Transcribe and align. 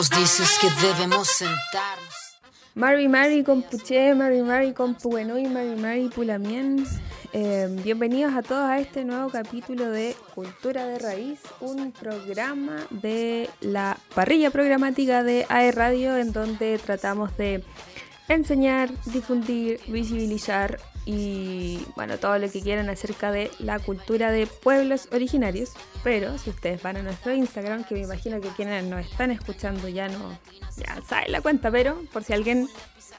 nos 0.00 0.08
dices 0.08 0.58
que 0.58 0.70
debemos 0.86 1.28
sentarnos. 1.28 2.14
Mari 2.74 3.06
Mari 3.06 3.44
con 3.44 3.60
Puché, 3.60 4.14
Mari 4.14 4.40
Mari 4.40 4.72
con 4.72 4.94
Puenui, 4.94 5.46
Mari 5.46 5.76
Mari 5.76 6.08
Pulamien. 6.08 6.86
Eh, 7.34 7.68
bienvenidos 7.84 8.32
a 8.32 8.40
todos 8.40 8.62
a 8.62 8.78
este 8.78 9.04
nuevo 9.04 9.28
capítulo 9.28 9.90
de 9.90 10.16
Cultura 10.34 10.86
de 10.86 10.98
Raíz, 10.98 11.40
un 11.60 11.92
programa 11.92 12.78
de 12.88 13.50
la 13.60 13.98
parrilla 14.14 14.50
programática 14.50 15.22
de 15.22 15.44
AE 15.50 15.70
Radio 15.70 16.16
en 16.16 16.32
donde 16.32 16.78
tratamos 16.78 17.36
de 17.36 17.62
enseñar, 18.28 18.88
difundir, 19.04 19.80
visibilizar 19.86 20.80
y 21.06 21.84
bueno, 21.96 22.18
todo 22.18 22.38
lo 22.38 22.50
que 22.50 22.60
quieran 22.60 22.88
acerca 22.88 23.32
de 23.32 23.50
la 23.58 23.78
cultura 23.78 24.30
de 24.30 24.46
pueblos 24.46 25.08
originarios. 25.12 25.72
Pero 26.04 26.36
si 26.38 26.50
ustedes 26.50 26.82
van 26.82 26.96
a 26.98 27.02
nuestro 27.02 27.32
Instagram, 27.32 27.84
que 27.84 27.94
me 27.94 28.00
imagino 28.02 28.40
que 28.40 28.48
quienes 28.48 28.84
nos 28.84 29.04
están 29.04 29.30
escuchando 29.30 29.88
ya 29.88 30.08
no 30.08 30.38
ya 30.76 31.00
saben 31.06 31.32
la 31.32 31.40
cuenta, 31.40 31.70
pero 31.70 32.00
por 32.12 32.24
si 32.24 32.32
alguien 32.32 32.68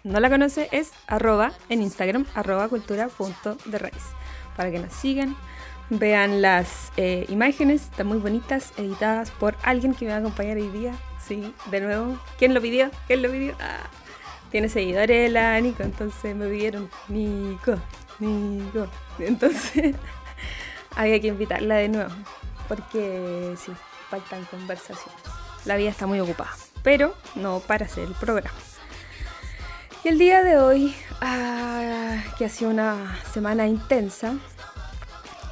no 0.04 0.20
la 0.20 0.30
conoce, 0.30 0.70
es 0.72 0.92
arroba 1.08 1.54
en 1.70 1.82
Instagram, 1.82 2.26
arroba 2.34 2.70
cultura 2.70 3.08
punto 3.08 3.58
de 3.66 3.78
raíz. 3.78 4.04
Para 4.56 4.72
que 4.72 4.80
nos 4.80 4.94
sigan, 4.94 5.36
vean 5.90 6.42
las 6.42 6.92
eh, 6.98 7.26
imágenes, 7.30 7.84
están 7.84 8.08
muy 8.08 8.18
bonitas, 8.18 8.74
editadas 8.78 9.32
por 9.32 9.56
alguien 9.64 9.94
que 9.94 10.06
me 10.06 10.12
va 10.12 10.18
a 10.18 10.20
acompañar 10.20 10.58
hoy 10.58 10.70
día. 10.70 10.94
Sí, 11.26 11.54
de 11.70 11.82
nuevo. 11.82 12.20
¿Quién 12.38 12.54
lo 12.54 12.62
pidió? 12.62 12.90
¿Quién 13.08 13.22
lo 13.22 13.32
pidió? 13.32 13.56
Ah 13.60 14.01
tiene 14.52 14.70
seguidores 14.70 15.32
la 15.32 15.60
Nico, 15.60 15.82
entonces 15.84 16.36
me 16.36 16.48
pidieron 16.48 16.90
Nico, 17.08 17.76
Nico. 18.20 18.88
Entonces 19.18 19.96
había 20.96 21.20
que 21.20 21.28
invitarla 21.28 21.76
de 21.76 21.90
nuevo, 21.90 22.12
porque 22.68 23.56
sí, 23.58 23.72
faltan 24.10 24.44
conversaciones. 24.46 25.22
La 25.66 25.78
vida 25.78 25.90
está 25.90 26.06
muy 26.06 26.20
ocupada, 26.20 26.52
pero 26.84 27.16
no 27.36 27.60
para 27.62 27.86
hacer 27.86 28.04
el 28.04 28.14
programa. 28.14 28.58
Y 30.04 30.10
el 30.10 30.18
día 30.18 30.44
de 30.44 30.58
hoy, 30.58 30.96
ah, 31.22 32.18
que 32.38 32.46
ha 32.46 32.50
sido 32.50 32.72
una 32.72 33.20
semana 33.32 33.68
intensa, 33.68 34.36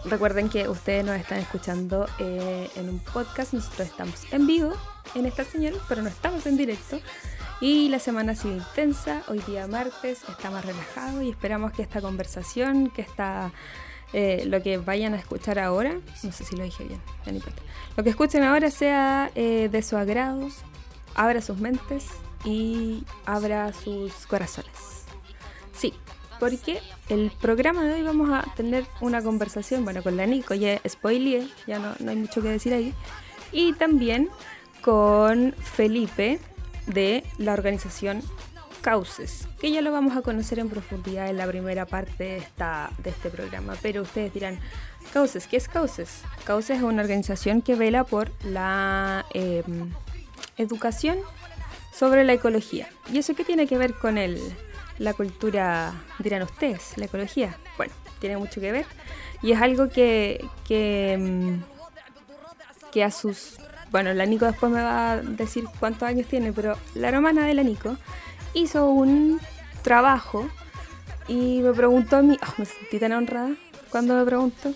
recuerden 0.06 0.50
que 0.50 0.68
ustedes 0.68 1.06
nos 1.06 1.16
están 1.18 1.38
escuchando 1.38 2.08
eh, 2.18 2.70
en 2.76 2.90
un 2.90 3.00
podcast, 3.00 3.54
nosotros 3.54 3.88
estamos 3.88 4.34
en 4.34 4.48
vivo 4.48 4.74
en 5.16 5.26
esta 5.26 5.44
señal, 5.44 5.76
pero 5.88 6.02
no 6.02 6.10
estamos 6.10 6.46
en 6.48 6.58
directo. 6.58 7.00
Y 7.62 7.90
la 7.90 8.00
semana 8.00 8.32
ha 8.32 8.36
sido 8.36 8.56
intensa, 8.56 9.22
hoy 9.28 9.40
día 9.40 9.68
martes 9.68 10.24
está 10.30 10.50
más 10.50 10.64
relajado 10.64 11.22
y 11.22 11.30
esperamos 11.30 11.74
que 11.74 11.82
esta 11.82 12.00
conversación, 12.00 12.90
que 12.90 13.02
está 13.02 13.52
eh, 14.14 14.44
lo 14.46 14.64
que 14.64 14.78
vayan 14.78 15.14
a 15.14 15.18
escuchar 15.18 15.60
ahora, 15.60 16.00
no 16.24 16.32
sé 16.32 16.46
si 16.46 16.56
lo 16.56 16.64
dije 16.64 16.86
bien, 16.86 17.02
ya 17.26 17.34
ni 17.34 17.40
importa, 17.40 17.62
lo 17.98 18.04
que 18.04 18.12
escuchen 18.12 18.44
ahora 18.44 18.72
sea 18.72 19.30
eh, 19.36 19.68
de 19.70 19.82
su 19.84 19.98
agrado, 19.98 20.48
abra 21.16 21.42
sus 21.42 21.58
mentes 21.58 22.08
y 22.46 23.04
abra 23.26 23.74
sus 23.74 24.26
corazones. 24.26 25.04
Sí, 25.78 25.94
porque 26.40 26.80
el 27.10 27.30
programa 27.42 27.84
de 27.84 27.96
hoy 27.96 28.04
vamos 28.04 28.30
a 28.30 28.46
tener 28.56 28.86
una 29.02 29.22
conversación, 29.22 29.84
bueno, 29.84 30.02
con 30.02 30.16
la 30.16 30.26
Nico, 30.26 30.54
ya 30.54 30.80
ya 31.68 31.80
no, 31.80 31.94
no 32.00 32.12
hay 32.12 32.18
mucho 32.18 32.42
que 32.42 32.48
decir 32.48 32.74
ahí, 32.74 32.94
y 33.52 33.74
también 33.74 34.30
con 34.82 35.54
Felipe, 35.60 36.40
de 36.90 37.24
la 37.38 37.54
organización 37.54 38.22
Cauces, 38.82 39.48
que 39.60 39.72
ya 39.72 39.82
lo 39.82 39.92
vamos 39.92 40.16
a 40.16 40.22
conocer 40.22 40.60
en 40.60 40.70
profundidad 40.70 41.30
en 41.30 41.38
la 41.38 41.48
primera 41.48 41.86
parte 41.86 42.24
de, 42.24 42.38
esta, 42.38 42.90
de 43.04 43.10
este 43.10 43.30
programa. 43.30 43.76
Pero 43.82 44.02
ustedes 44.04 44.34
dirán, 44.34 44.58
Cauces, 45.14 45.48
¿qué 45.48 45.58
es 45.58 45.68
Cauces? 45.68 46.22
Cauces 46.46 46.78
es 46.78 46.84
una 46.84 47.02
organización 47.02 47.62
que 47.62 47.76
vela 47.76 48.06
por 48.06 48.32
la 48.44 49.26
em, 49.34 49.92
educación 50.58 51.18
sobre 51.94 52.24
la 52.24 52.34
ecología. 52.34 52.88
¿Y 53.12 53.18
eso 53.18 53.36
qué 53.36 53.44
tiene 53.44 53.68
que 53.68 53.78
ver 53.78 53.94
con 53.96 54.18
el, 54.18 54.40
la 54.98 55.14
cultura, 55.14 55.94
dirán 56.20 56.44
ustedes, 56.44 56.98
la 56.98 57.06
ecología? 57.06 57.58
Bueno, 57.76 57.94
tiene 58.20 58.38
mucho 58.38 58.62
que 58.62 58.72
ver 58.72 58.86
y 59.42 59.52
es 59.52 59.62
algo 59.62 59.90
que, 59.90 60.46
que, 60.66 61.14
em, 61.14 61.62
que 62.92 63.04
a 63.04 63.12
sus 63.12 63.58
bueno, 63.92 64.14
la 64.14 64.26
Nico 64.26 64.46
después 64.46 64.72
me 64.72 64.82
va 64.82 65.14
a 65.14 65.18
decir 65.22 65.66
cuántos 65.80 66.04
años 66.04 66.28
tiene, 66.28 66.54
pero 66.54 66.78
la 66.96 67.10
hermana 67.10 67.46
de 67.46 67.54
la 67.54 67.64
Nico 67.64 67.98
hizo 68.54 68.90
un 68.90 69.40
trabajo 69.82 70.50
y 71.28 71.62
me 71.62 71.74
preguntó 71.74 72.18
a 72.18 72.22
mí, 72.22 72.38
oh, 72.42 72.54
me 72.58 72.66
sentí 72.66 73.00
tan 73.00 73.14
honrada 73.14 73.52
cuando 73.90 74.16
me 74.16 74.26
preguntó, 74.26 74.74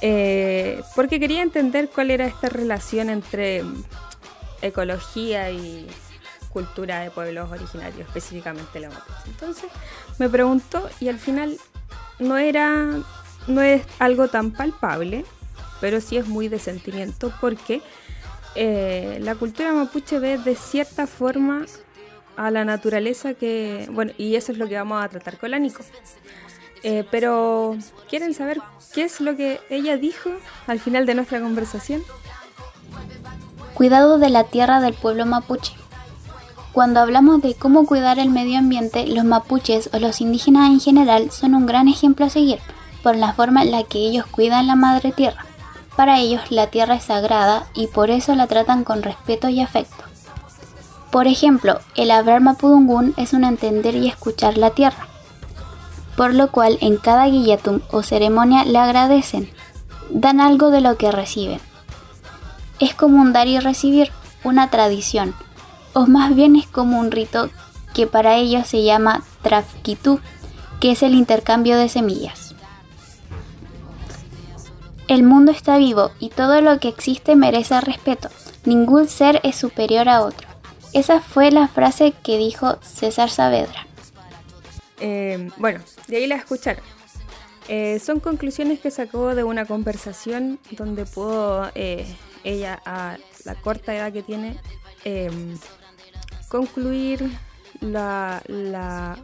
eh, 0.00 0.82
porque 0.94 1.20
quería 1.20 1.42
entender 1.42 1.90
cuál 1.94 2.10
era 2.10 2.26
esta 2.26 2.48
relación 2.48 3.10
entre 3.10 3.62
ecología 4.62 5.50
y 5.50 5.86
cultura 6.50 7.00
de 7.00 7.10
pueblos 7.10 7.50
originarios, 7.50 8.06
específicamente 8.06 8.80
la 8.80 8.88
mapuche. 8.88 9.26
Entonces 9.26 9.70
me 10.18 10.28
preguntó 10.28 10.88
y 11.00 11.08
al 11.08 11.18
final 11.18 11.58
no 12.18 12.38
era, 12.38 12.98
no 13.46 13.62
es 13.62 13.82
algo 13.98 14.28
tan 14.28 14.50
palpable, 14.50 15.24
pero 15.80 16.00
sí 16.00 16.16
es 16.16 16.26
muy 16.26 16.48
de 16.48 16.58
sentimiento 16.58 17.32
porque 17.40 17.82
eh, 18.54 19.18
la 19.20 19.34
cultura 19.34 19.72
mapuche 19.72 20.18
ve 20.18 20.38
de 20.38 20.54
cierta 20.56 21.06
forma 21.06 21.66
a 22.36 22.50
la 22.50 22.64
naturaleza 22.64 23.34
que, 23.34 23.88
bueno, 23.92 24.12
y 24.16 24.36
eso 24.36 24.52
es 24.52 24.58
lo 24.58 24.68
que 24.68 24.76
vamos 24.76 25.02
a 25.02 25.08
tratar 25.08 25.38
con 25.38 25.50
la 25.50 25.58
Nico. 25.58 25.82
Eh, 26.82 27.04
pero, 27.10 27.76
¿quieren 28.08 28.32
saber 28.32 28.60
qué 28.94 29.04
es 29.04 29.20
lo 29.20 29.36
que 29.36 29.60
ella 29.68 29.96
dijo 29.96 30.30
al 30.66 30.80
final 30.80 31.06
de 31.06 31.14
nuestra 31.14 31.40
conversación? 31.40 32.02
Cuidado 33.74 34.18
de 34.18 34.30
la 34.30 34.44
tierra 34.44 34.80
del 34.80 34.94
pueblo 34.94 35.26
mapuche. 35.26 35.74
Cuando 36.72 37.00
hablamos 37.00 37.42
de 37.42 37.54
cómo 37.54 37.84
cuidar 37.84 38.18
el 38.18 38.30
medio 38.30 38.58
ambiente, 38.58 39.06
los 39.06 39.24
mapuches 39.24 39.90
o 39.92 39.98
los 39.98 40.20
indígenas 40.20 40.70
en 40.70 40.80
general 40.80 41.30
son 41.30 41.54
un 41.54 41.66
gran 41.66 41.88
ejemplo 41.88 42.26
a 42.26 42.30
seguir 42.30 42.60
por 43.02 43.16
la 43.16 43.32
forma 43.32 43.62
en 43.62 43.72
la 43.72 43.82
que 43.82 43.98
ellos 43.98 44.26
cuidan 44.26 44.66
la 44.66 44.76
madre 44.76 45.12
tierra. 45.12 45.46
Para 46.00 46.18
ellos 46.18 46.40
la 46.50 46.68
tierra 46.68 46.94
es 46.94 47.04
sagrada 47.04 47.66
y 47.74 47.86
por 47.86 48.08
eso 48.08 48.34
la 48.34 48.46
tratan 48.46 48.84
con 48.84 49.02
respeto 49.02 49.50
y 49.50 49.60
afecto. 49.60 50.02
Por 51.10 51.26
ejemplo, 51.26 51.78
el 51.94 52.10
hablar 52.10 52.40
mapudungún 52.40 53.12
es 53.18 53.34
un 53.34 53.44
entender 53.44 53.94
y 53.94 54.08
escuchar 54.08 54.56
la 54.56 54.70
tierra, 54.70 55.08
por 56.16 56.32
lo 56.32 56.50
cual 56.50 56.78
en 56.80 56.96
cada 56.96 57.26
guillatum 57.26 57.80
o 57.90 58.02
ceremonia 58.02 58.64
le 58.64 58.78
agradecen, 58.78 59.50
dan 60.08 60.40
algo 60.40 60.70
de 60.70 60.80
lo 60.80 60.96
que 60.96 61.12
reciben. 61.12 61.60
Es 62.78 62.94
como 62.94 63.20
un 63.20 63.34
dar 63.34 63.46
y 63.46 63.58
recibir, 63.58 64.10
una 64.42 64.70
tradición, 64.70 65.34
o 65.92 66.06
más 66.06 66.34
bien 66.34 66.56
es 66.56 66.66
como 66.66 66.98
un 66.98 67.10
rito 67.10 67.50
que 67.92 68.06
para 68.06 68.36
ellos 68.36 68.66
se 68.66 68.84
llama 68.84 69.22
trafkitú, 69.42 70.18
que 70.80 70.92
es 70.92 71.02
el 71.02 71.14
intercambio 71.14 71.76
de 71.76 71.90
semillas. 71.90 72.49
El 75.10 75.24
mundo 75.24 75.50
está 75.50 75.76
vivo 75.76 76.12
y 76.20 76.28
todo 76.28 76.60
lo 76.60 76.78
que 76.78 76.86
existe 76.86 77.34
merece 77.34 77.80
respeto. 77.80 78.28
Ningún 78.64 79.08
ser 79.08 79.40
es 79.42 79.56
superior 79.56 80.08
a 80.08 80.22
otro. 80.22 80.46
Esa 80.92 81.20
fue 81.20 81.50
la 81.50 81.66
frase 81.66 82.12
que 82.22 82.38
dijo 82.38 82.78
César 82.80 83.28
Saavedra. 83.28 83.88
Eh, 85.00 85.50
bueno, 85.56 85.80
de 86.06 86.16
ahí 86.16 86.28
la 86.28 86.36
escucharon. 86.36 86.84
Eh, 87.66 87.98
son 87.98 88.20
conclusiones 88.20 88.78
que 88.78 88.92
sacó 88.92 89.34
de 89.34 89.42
una 89.42 89.66
conversación 89.66 90.60
donde 90.70 91.04
pudo 91.06 91.72
eh, 91.74 92.06
ella, 92.44 92.80
a 92.86 93.16
la 93.44 93.56
corta 93.56 93.92
edad 93.92 94.12
que 94.12 94.22
tiene, 94.22 94.60
concluir 96.48 97.28
la, 97.80 98.44
la, 98.46 99.18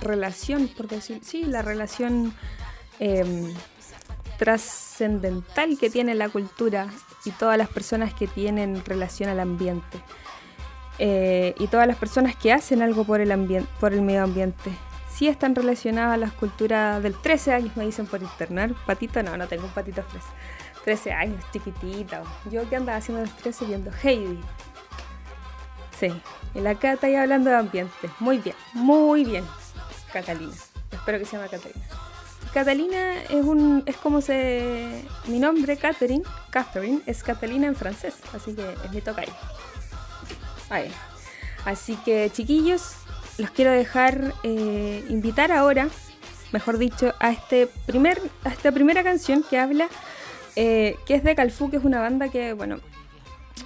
relación, 0.00 0.66
por 0.66 0.88
decir, 0.88 1.20
sí, 1.22 1.44
la 1.44 1.60
relación 1.60 2.32
trascendental 4.36 5.78
que 5.78 5.90
tiene 5.90 6.14
la 6.14 6.28
cultura 6.28 6.88
y 7.24 7.30
todas 7.30 7.58
las 7.58 7.68
personas 7.68 8.14
que 8.14 8.26
tienen 8.26 8.84
relación 8.84 9.28
al 9.28 9.40
ambiente. 9.40 9.98
Eh, 10.98 11.54
y 11.58 11.66
todas 11.66 11.86
las 11.88 11.96
personas 11.96 12.36
que 12.36 12.52
hacen 12.52 12.82
algo 12.82 13.04
por 13.04 13.20
el, 13.20 13.32
ambiente, 13.32 13.68
por 13.80 13.92
el 13.92 14.02
medio 14.02 14.22
ambiente. 14.22 14.70
Si 15.12 15.28
están 15.28 15.54
relacionadas 15.54 16.14
a 16.14 16.16
las 16.16 16.32
culturas 16.32 17.02
del 17.02 17.14
13 17.14 17.52
años, 17.52 17.76
me 17.76 17.84
dicen 17.84 18.06
por 18.06 18.22
internet. 18.22 18.74
Patito, 18.86 19.22
no, 19.22 19.36
no 19.36 19.46
tengo 19.48 19.64
un 19.64 19.70
patito 19.70 20.02
13. 20.02 20.26
13 20.84 21.12
años, 21.12 21.44
chiquitita. 21.52 22.22
Yo 22.50 22.68
que 22.68 22.76
andaba 22.76 22.98
haciendo 22.98 23.22
los 23.22 23.34
13 23.36 23.64
viendo 23.64 23.90
Heidi. 24.02 24.40
Sí, 25.98 26.08
y 26.54 26.60
la 26.60 26.74
Cata 26.74 27.06
ahí 27.06 27.14
hablando 27.14 27.50
de 27.50 27.56
ambiente. 27.56 28.10
Muy 28.20 28.38
bien, 28.38 28.56
muy 28.74 29.24
bien, 29.24 29.44
Catalina. 30.12 30.52
Espero 30.90 31.18
que 31.18 31.24
se 31.24 31.36
llama 31.36 31.48
Catalina. 31.48 32.03
Catalina 32.54 33.20
es 33.24 33.44
un 33.44 33.82
es 33.84 33.96
como 33.96 34.20
se 34.20 35.02
mi 35.26 35.40
nombre 35.40 35.76
Catherine, 35.76 36.22
Catherine 36.50 37.00
es 37.04 37.24
Catalina 37.24 37.66
en 37.66 37.74
francés, 37.74 38.14
así 38.32 38.54
que 38.54 38.62
es 38.84 38.92
mi 38.92 39.00
tocayo. 39.00 39.32
Ahí. 40.70 40.88
Así 41.64 41.96
que 42.04 42.30
chiquillos, 42.32 42.92
los 43.38 43.50
quiero 43.50 43.72
dejar 43.72 44.32
eh, 44.44 45.04
invitar 45.08 45.50
ahora, 45.50 45.88
mejor 46.52 46.78
dicho, 46.78 47.12
a 47.18 47.32
este 47.32 47.66
primer 47.86 48.20
a 48.44 48.50
esta 48.50 48.70
primera 48.70 49.02
canción 49.02 49.42
que 49.42 49.58
habla 49.58 49.88
eh, 50.54 50.96
que 51.06 51.16
es 51.16 51.24
de 51.24 51.34
Calfú, 51.34 51.70
que 51.70 51.78
es 51.78 51.84
una 51.84 52.00
banda 52.00 52.28
que 52.28 52.52
bueno 52.52 52.78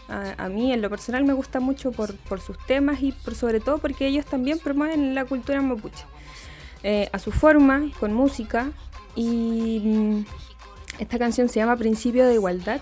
A, 0.09 0.49
mí 0.49 0.73
en 0.73 0.81
lo 0.81 0.89
personal 0.89 1.25
me 1.25 1.35
gusta 1.35 1.61
mucho 1.61 1.93
por, 1.93 2.41
sus 2.41 2.57
temas 2.67 3.03
y 3.03 3.13
por, 3.13 3.35
sobre 3.35 3.61
todo 3.61 3.77
porque 3.77 4.07
ellos 4.07 4.25
también 4.25 4.59
promueven 4.59 5.15
la 5.15 5.27
cultura 5.27 5.61
mapuche. 5.61 6.07
Eh, 6.83 7.09
a 7.13 7.19
su 7.19 7.33
forma, 7.33 7.91
con 7.99 8.13
música. 8.15 8.71
Y 9.15 9.81
mm, 9.85 10.25
esta 10.99 11.19
canción 11.19 11.49
se 11.49 11.61
llama 11.61 11.77
Principio 11.77 12.27
de 12.27 12.35
Igualdad 12.35 12.81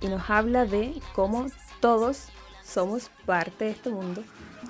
y 0.00 0.08
nos 0.08 0.28
habla 0.30 0.64
de 0.64 0.94
cómo 1.14 1.46
todos 1.80 2.28
somos 2.64 3.10
parte 3.26 3.66
de 3.66 3.70
este 3.72 3.90
mundo. 3.90 4.22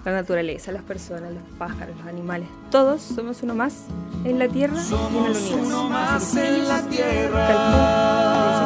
La 0.05 0.13
naturaleza, 0.13 0.73
las 0.73 0.83
personas, 0.83 1.33
los 1.33 1.43
pájaros, 1.59 1.97
los 1.97 2.07
animales. 2.07 2.49
Todos 2.71 3.03
somos 3.03 3.43
uno 3.43 3.55
más 3.55 3.87
en 4.25 4.39
la 4.39 4.49
tierra 4.49 4.81
y 4.81 4.95
en 4.95 4.97
el 4.97 5.37
universo. 5.37 5.59
Uno 5.59 5.89
más 5.89 6.37
en 6.37 6.69
la 6.69 6.83
tierra. 6.83 7.47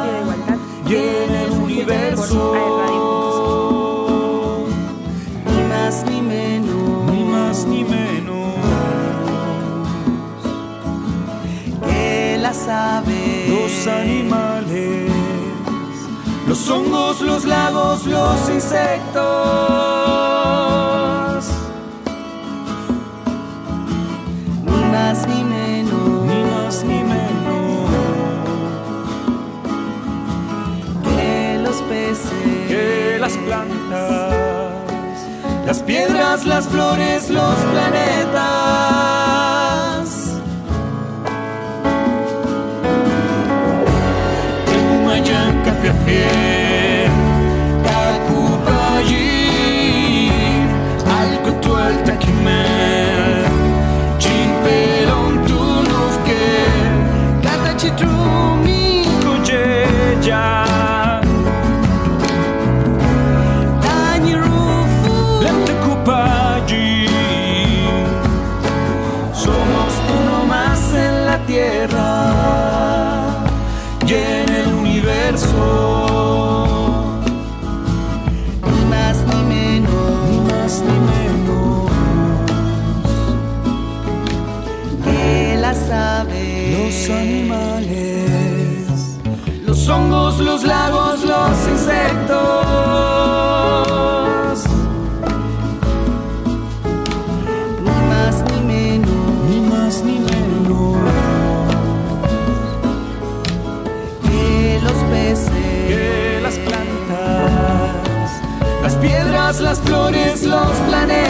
Principio 0.01 0.11
de 0.13 0.21
igualdad. 0.21 0.57
Y 0.87 0.95
en 0.95 1.35
el 1.35 1.51
universo. 1.51 2.53
Ni 5.47 5.63
más 5.63 6.05
ni 6.05 6.21
menos. 6.21 7.11
Ni 7.11 7.23
más 7.23 7.65
ni 7.65 7.83
menos. 7.83 8.64
Las 12.45 12.67
aves. 12.67 13.49
Los 13.49 13.87
animales 13.87 15.11
los 16.47 16.69
hongos, 16.69 17.21
los 17.21 17.43
lagos, 17.45 18.05
los 18.05 18.49
insectos. 18.49 19.23
Ni 24.63 24.81
más 24.93 25.27
ni 25.27 25.43
menos, 25.43 26.23
ni 26.29 26.43
más 26.51 26.83
ni 26.83 27.03
menos 27.03 27.89
que 31.15 31.59
los 31.63 31.77
peces, 31.89 32.67
que 32.67 33.17
las 33.19 33.33
plantas, 33.37 35.17
las 35.65 35.79
piedras, 35.79 36.45
las 36.45 36.67
flores, 36.67 37.31
los 37.31 37.55
planetas. 37.71 39.14
here. 46.05 46.34
Los 110.45 110.79
planetas. 110.87 111.24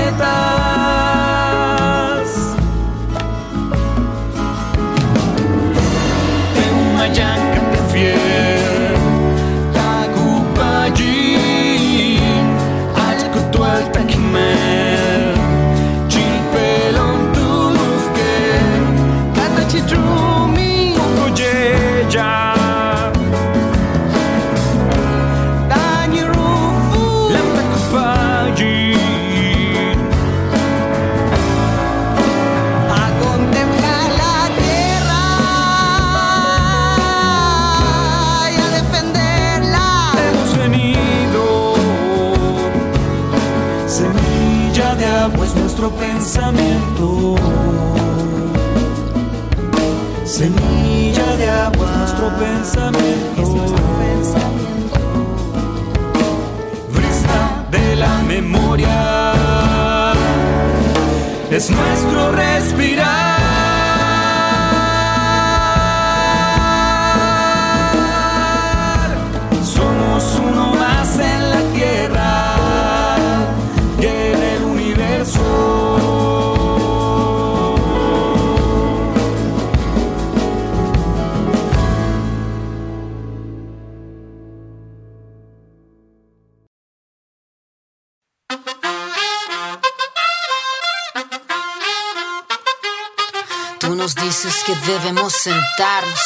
Que 94.66 94.76
debemos 94.92 95.34
sentarnos. 95.34 96.20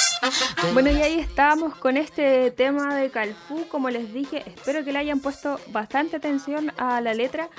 Bueno, 0.74 0.92
y 0.92 1.02
ahí 1.02 1.20
estábamos 1.20 1.76
con 1.76 1.98
este 1.98 2.52
tema 2.52 2.96
de 2.96 3.10
Calfú. 3.10 3.68
Como 3.68 3.90
les 3.90 4.14
dije, 4.14 4.44
espero 4.46 4.84
que 4.84 4.92
le 4.92 5.00
hayan 5.00 5.20
puesto 5.20 5.60
bastante 5.68 6.18
atención 6.18 6.72
a 6.78 7.02
la 7.02 7.14
letra. 7.14 7.50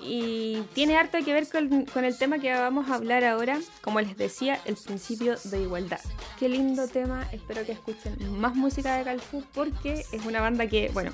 Y 0.00 0.62
tiene 0.74 0.96
harto 0.96 1.18
que 1.24 1.32
ver 1.32 1.46
con, 1.48 2.04
el 2.04 2.18
tema 2.18 2.38
que 2.38 2.52
vamos 2.52 2.90
a 2.90 2.94
hablar 2.94 3.24
ahora. 3.24 3.58
Como 3.82 4.00
les 4.00 4.16
decía, 4.16 4.60
el 4.64 4.76
principio 4.76 5.36
de 5.44 5.62
igualdad. 5.62 6.00
Qué 6.38 6.48
lindo 6.48 6.88
tema. 6.88 7.28
Espero 7.32 7.64
que 7.64 7.72
escuchen 7.72 8.16
más 8.38 8.54
música 8.54 8.96
de 8.96 9.04
Calfú 9.04 9.44
porque 9.54 10.04
es 10.12 10.24
una 10.24 10.40
banda 10.40 10.66
que, 10.66 10.90
bueno, 10.92 11.12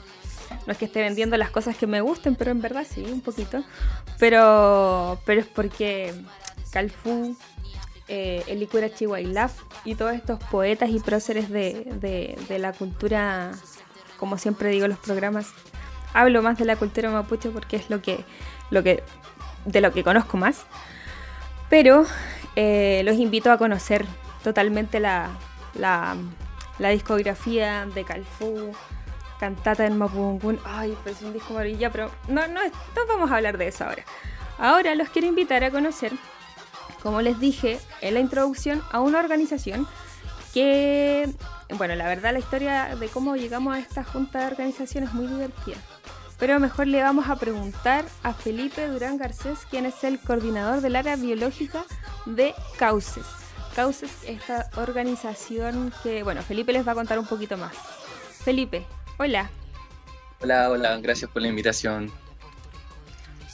no 0.67 0.73
es 0.73 0.79
que 0.79 0.85
esté 0.87 1.01
vendiendo 1.01 1.37
las 1.37 1.51
cosas 1.51 1.77
que 1.77 1.87
me 1.87 2.01
gusten, 2.01 2.35
pero 2.35 2.51
en 2.51 2.61
verdad 2.61 2.87
sí, 2.89 3.05
un 3.05 3.21
poquito. 3.21 3.63
Pero, 4.19 5.21
pero 5.25 5.41
es 5.41 5.47
porque 5.47 6.15
Calfú 6.71 7.37
eh, 8.09 8.43
Elikura 8.47 8.93
Chihuailaf 8.93 9.55
y 9.85 9.95
todos 9.95 10.15
estos 10.15 10.43
poetas 10.45 10.91
y 10.91 11.01
próceres 11.01 11.49
de, 11.49 12.37
la 12.59 12.73
cultura, 12.73 13.53
como 14.19 14.39
siempre 14.39 14.71
digo 14.71 14.85
en 14.85 14.91
los 14.91 15.01
programas, 15.01 15.49
hablo 16.13 16.43
más 16.43 16.59
de 16.59 16.65
la 16.65 16.77
cultura 16.77 17.11
mapuche 17.11 17.51
porque 17.51 17.77
es 17.77 17.91
lo 17.91 18.03
que, 18.03 18.25
lo 18.71 18.83
que, 18.83 19.03
de 19.65 19.81
lo 19.81 19.93
que 19.93 20.05
conozco 20.05 20.37
más. 20.37 20.65
Pero 21.71 22.05
eh, 22.55 23.03
los 23.05 23.17
invito 23.17 23.51
a 23.51 23.57
conocer 23.57 24.05
totalmente 24.43 25.01
la, 25.01 25.31
la, 25.75 26.17
discografía 26.91 27.87
de 27.95 28.05
Calfú, 28.05 28.73
Cantata 29.43 29.85
en 29.85 29.99
Mapungun. 29.99 30.61
Ay, 30.65 30.97
pero 31.03 31.17
es 31.17 31.23
un 31.23 31.33
disco 31.33 31.53
maravilla, 31.53 31.91
pero 31.91 32.13
no, 32.29 32.47
no, 32.47 32.61
no 32.63 33.07
vamos 33.09 33.29
a 33.29 33.39
hablar 33.39 33.59
de 33.59 33.67
eso 33.67 33.83
ahora. 33.83 34.05
Ahora 34.57 34.95
los 34.95 35.09
quiero 35.09 35.27
invitar 35.27 35.65
a 35.65 35.73
conocer 35.73 36.13
como 37.03 37.21
les 37.23 37.41
dije 37.41 37.81
en 38.03 38.15
la 38.15 38.21
introducción, 38.21 38.81
a 38.93 39.01
una 39.01 39.19
organización 39.19 39.89
que, 40.55 41.29
bueno, 41.77 41.97
la 41.97 42.07
verdad 42.07 42.33
la 42.33 42.39
historia 42.39 42.95
de 42.95 43.09
cómo 43.09 43.35
llegamos 43.35 43.75
a 43.75 43.81
esta 43.81 44.05
junta 44.05 44.39
de 44.39 44.47
organización 44.47 45.03
es 45.03 45.13
muy 45.13 45.27
divertida. 45.27 45.79
pero 46.39 46.61
mejor 46.61 46.87
le 46.87 47.03
vamos 47.03 47.29
a 47.29 47.35
preguntar 47.35 48.05
a 48.23 48.35
Felipe 48.35 48.87
Durán 48.87 49.17
Garcés, 49.17 49.67
quien 49.69 49.87
es 49.87 50.05
el 50.05 50.21
coordinador 50.21 50.83
del 50.83 50.95
área 50.95 51.17
biológica 51.17 51.85
de 52.27 52.55
Cauces. 52.79 53.27
Cauces, 53.75 54.13
esta 54.25 54.71
organización 54.77 55.93
que, 56.05 56.23
bueno, 56.23 56.43
Felipe 56.43 56.73
les 56.73 56.87
va 56.87 56.93
a 56.93 56.95
contar 56.95 57.19
un 57.19 57.27
poquito 57.27 57.57
más. 57.57 57.73
Felipe, 58.45 58.87
hola. 59.19 59.51
Hola, 60.41 60.71
hola, 60.71 60.99
gracias 60.99 61.31
por 61.31 61.43
la 61.43 61.49
invitación. 61.49 62.11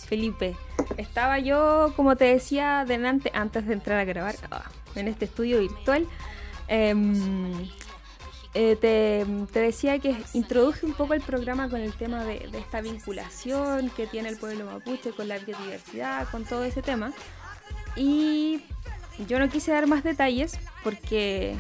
Felipe, 0.09 0.57
estaba 0.97 1.39
yo, 1.39 1.93
como 1.95 2.17
te 2.17 2.25
decía 2.25 2.85
delante, 2.87 3.31
antes 3.35 3.67
de 3.67 3.75
entrar 3.75 3.99
a 3.99 4.05
grabar 4.05 4.37
ah, 4.51 4.65
en 4.95 5.07
este 5.07 5.27
estudio 5.27 5.61
virtual, 5.61 6.07
em, 6.67 7.69
eh, 8.55 8.77
te, 8.77 9.61
decía 9.61 9.99
que 9.99 10.17
introduje 10.33 10.87
un 10.87 10.95
poco 10.95 11.13
el 11.13 11.21
programa 11.21 11.69
con 11.69 11.81
el 11.81 11.93
tema 11.93 12.25
de, 12.25 12.49
esta 12.55 12.81
vinculación 12.81 13.91
que 13.91 14.07
tiene 14.07 14.31
el 14.31 14.39
pueblo 14.39 14.65
mapuche 14.65 15.13
con 15.13 15.29
la 15.29 15.39
biodiversidad, 15.39 16.27
con 16.31 16.45
todo 16.45 16.65
ese 16.65 16.81
tema. 16.81 17.13
Y 17.95 18.63
yo 19.29 19.39
no 19.39 19.51
quise 19.51 19.73
dar 19.73 19.87
más 19.87 20.03
detalles 20.05 20.59
porque 20.83 21.55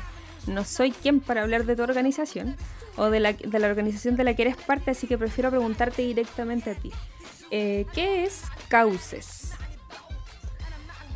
no 0.47 0.65
soy 0.65 0.93
quien 0.93 1.21
para 1.21 1.43
hablar 1.43 1.67
de 1.67 1.77
tu 1.77 1.83
organización 1.83 2.57
o 2.99 3.11
de 3.11 3.21
la, 3.21 3.33
de 3.33 3.59
la 3.59 3.69
organización 3.69 4.17
de 4.17 4.25
la 4.25 4.35
que 4.35 4.43
eres 4.43 4.57
parte, 4.57 4.91
así 4.91 5.07
que 5.07 5.17
prefiero 5.17 5.51
preguntarte 5.51 6.03
directamente 6.03 6.71
a 6.71 6.75
ti. 6.75 6.93
Eh, 7.51 7.87
¿Qué 7.95 8.25
es 8.25 8.43
Cauces? 8.69 9.53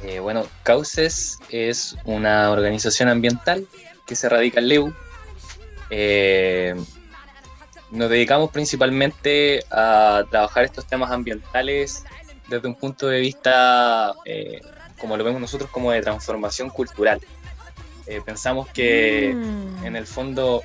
Eh, 0.03 0.19
bueno, 0.21 0.47
Cauces 0.63 1.39
es 1.51 1.97
una 2.05 2.51
organización 2.51 3.09
ambiental 3.09 3.67
que 4.07 4.17
se 4.17 4.29
radica 4.29 4.61
en 4.61 4.69
Leu. 4.69 4.95
Eh, 5.91 6.75
nos 7.91 8.09
dedicamos 8.09 8.51
principalmente 8.51 9.65
a 9.71 10.25
trabajar 10.31 10.65
estos 10.65 10.87
temas 10.87 11.11
ambientales 11.11 12.05
desde 12.49 12.67
un 12.67 12.75
punto 12.75 13.07
de 13.09 13.21
vista, 13.21 14.15
como 14.99 15.17
lo 15.17 15.25
vemos 15.25 15.41
nosotros, 15.41 15.71
como 15.71 15.93
de 15.93 16.01
transformación 16.01 16.71
cultural. 16.71 17.21
pensamos 18.25 18.69
que 18.69 19.35
mm. 19.35 19.85
en 19.85 19.97
el 19.97 20.07
fondo, 20.07 20.63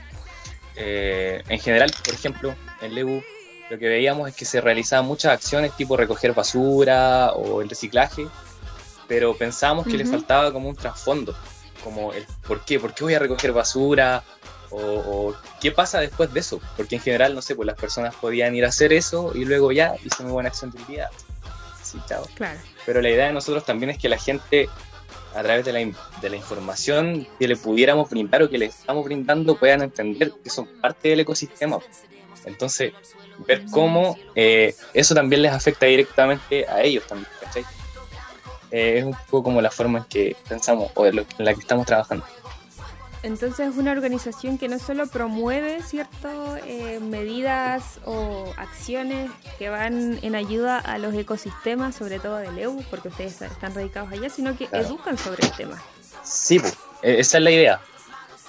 en 0.78 1.60
general, 1.60 1.92
por 2.06 2.14
ejemplo, 2.14 2.56
en 2.82 2.96
Leu 2.96 3.24
lo 3.70 3.78
que 3.78 3.88
veíamos 3.88 4.30
es 4.30 4.36
que 4.36 4.46
se 4.46 4.62
realizaban 4.62 5.06
muchas 5.06 5.34
acciones 5.34 5.76
tipo 5.76 5.98
recoger 5.98 6.34
basura 6.34 7.34
o 7.34 7.62
el 7.62 7.70
reciclaje, 7.70 8.28
pero 9.08 9.36
pensábamos 9.36 9.86
que 9.86 9.98
le 9.98 10.06
faltaba 10.06 10.54
como 10.54 10.70
un 10.70 10.76
trasfondo, 10.76 11.36
como 11.84 12.14
el 12.14 12.26
por 12.48 12.64
qué, 12.64 12.80
por 12.80 12.94
qué 12.94 13.04
voy 13.04 13.16
a 13.16 13.20
recoger 13.20 13.52
basura 13.52 14.24
o, 14.70 15.34
qué 15.62 15.72
pasa 15.72 16.00
después 16.00 16.34
de 16.34 16.42
eso, 16.42 16.62
porque 16.76 16.96
en 16.96 17.02
general, 17.02 17.34
no 17.36 17.42
sé, 17.42 17.56
pues 17.56 17.66
las 17.66 17.78
personas 17.78 18.16
podían 18.16 18.56
ir 18.56 18.66
a 18.66 18.70
hacer 18.70 18.94
eso 18.94 19.32
y 19.34 19.46
luego 19.46 19.72
ya 19.72 19.96
hice 20.04 20.24
una 20.24 20.32
buena 20.32 20.50
acción 20.50 20.72
del 20.72 20.86
día. 20.86 21.10
Sí, 21.82 22.00
chao. 22.08 22.28
Claro. 22.36 22.60
Pero 22.86 23.02
la 23.02 23.10
idea 23.10 23.28
de 23.28 23.34
nosotros 23.34 23.66
también 23.66 23.90
es 23.90 23.98
que 23.98 24.10
la 24.10 24.18
gente 24.18 24.70
a 25.36 25.44
través 25.44 25.66
de 25.66 25.74
la, 25.74 25.80
de 26.22 26.30
la 26.30 26.36
información 26.36 27.28
que 27.40 27.48
le 27.48 27.56
pudiéramos 27.56 28.10
brindar 28.10 28.44
o 28.44 28.50
que 28.50 28.58
le 28.58 28.66
estamos 28.66 29.06
brindando 29.06 29.58
puedan 29.58 29.82
entender 29.82 30.32
que 30.44 30.50
son 30.50 30.68
parte 30.82 31.10
del 31.10 31.22
ecosistema. 31.22 31.80
Entonces, 32.46 32.94
ver 33.46 33.64
cómo 33.72 34.18
eh, 34.36 34.76
eso 34.94 35.14
también 35.14 35.42
les 35.42 35.52
afecta 35.52 35.86
directamente 35.86 36.66
a 36.68 36.82
ellos 36.82 37.06
también, 37.06 37.30
¿cachai? 37.42 37.64
Eh, 38.72 39.00
es 39.00 39.04
un 39.04 39.14
poco 39.30 39.44
como 39.44 39.62
la 39.62 39.72
forma 39.72 40.00
en 40.00 40.06
que 40.06 40.36
pensamos 40.48 40.92
o 40.96 41.06
en, 41.06 41.26
la 41.38 41.54
que 41.54 41.60
estamos 41.60 41.86
trabajando. 41.86 42.26
Entonces 43.24 43.72
es 43.72 43.78
una 43.78 43.92
organización 43.92 44.58
que 44.58 44.68
no 44.68 44.80
solo 44.80 45.08
promueve 45.08 45.82
ciertas 45.82 46.36
eh, 46.66 47.00
medidas 47.02 48.00
o 48.06 48.54
acciones 48.58 49.32
que 49.58 49.70
van 49.70 50.20
en 50.22 50.36
ayuda 50.36 50.80
a 50.80 50.98
los 50.98 51.14
ecosistemas, 51.16 51.96
sobre 51.96 52.20
todo 52.20 52.38
del 52.38 52.58
EU, 52.58 52.84
porque 52.90 53.08
ustedes 53.10 53.42
están 53.42 53.74
radicados 53.74 54.12
allá, 54.12 54.30
sino 54.30 54.56
que 54.56 54.70
educan 54.72 55.18
sobre 55.18 55.46
el 55.46 55.52
tema. 55.54 55.82
Sí, 56.24 56.60
pues, 56.60 56.78
esa 57.02 57.38
es 57.38 57.44
la 57.44 57.52
idea. 57.52 57.82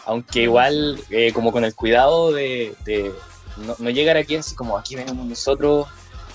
Aunque 0.04 0.42
igual, 0.42 1.00
como 1.34 1.52
con 1.52 1.64
el 1.64 1.74
cuidado 1.74 2.32
de, 2.32 2.74
no, 3.78 3.90
llegar 3.90 4.16
aquí 4.16 4.36
así 4.36 4.54
como 4.54 4.78
aquí 4.78 4.96
venimos 4.96 5.26
nosotros 5.26 5.86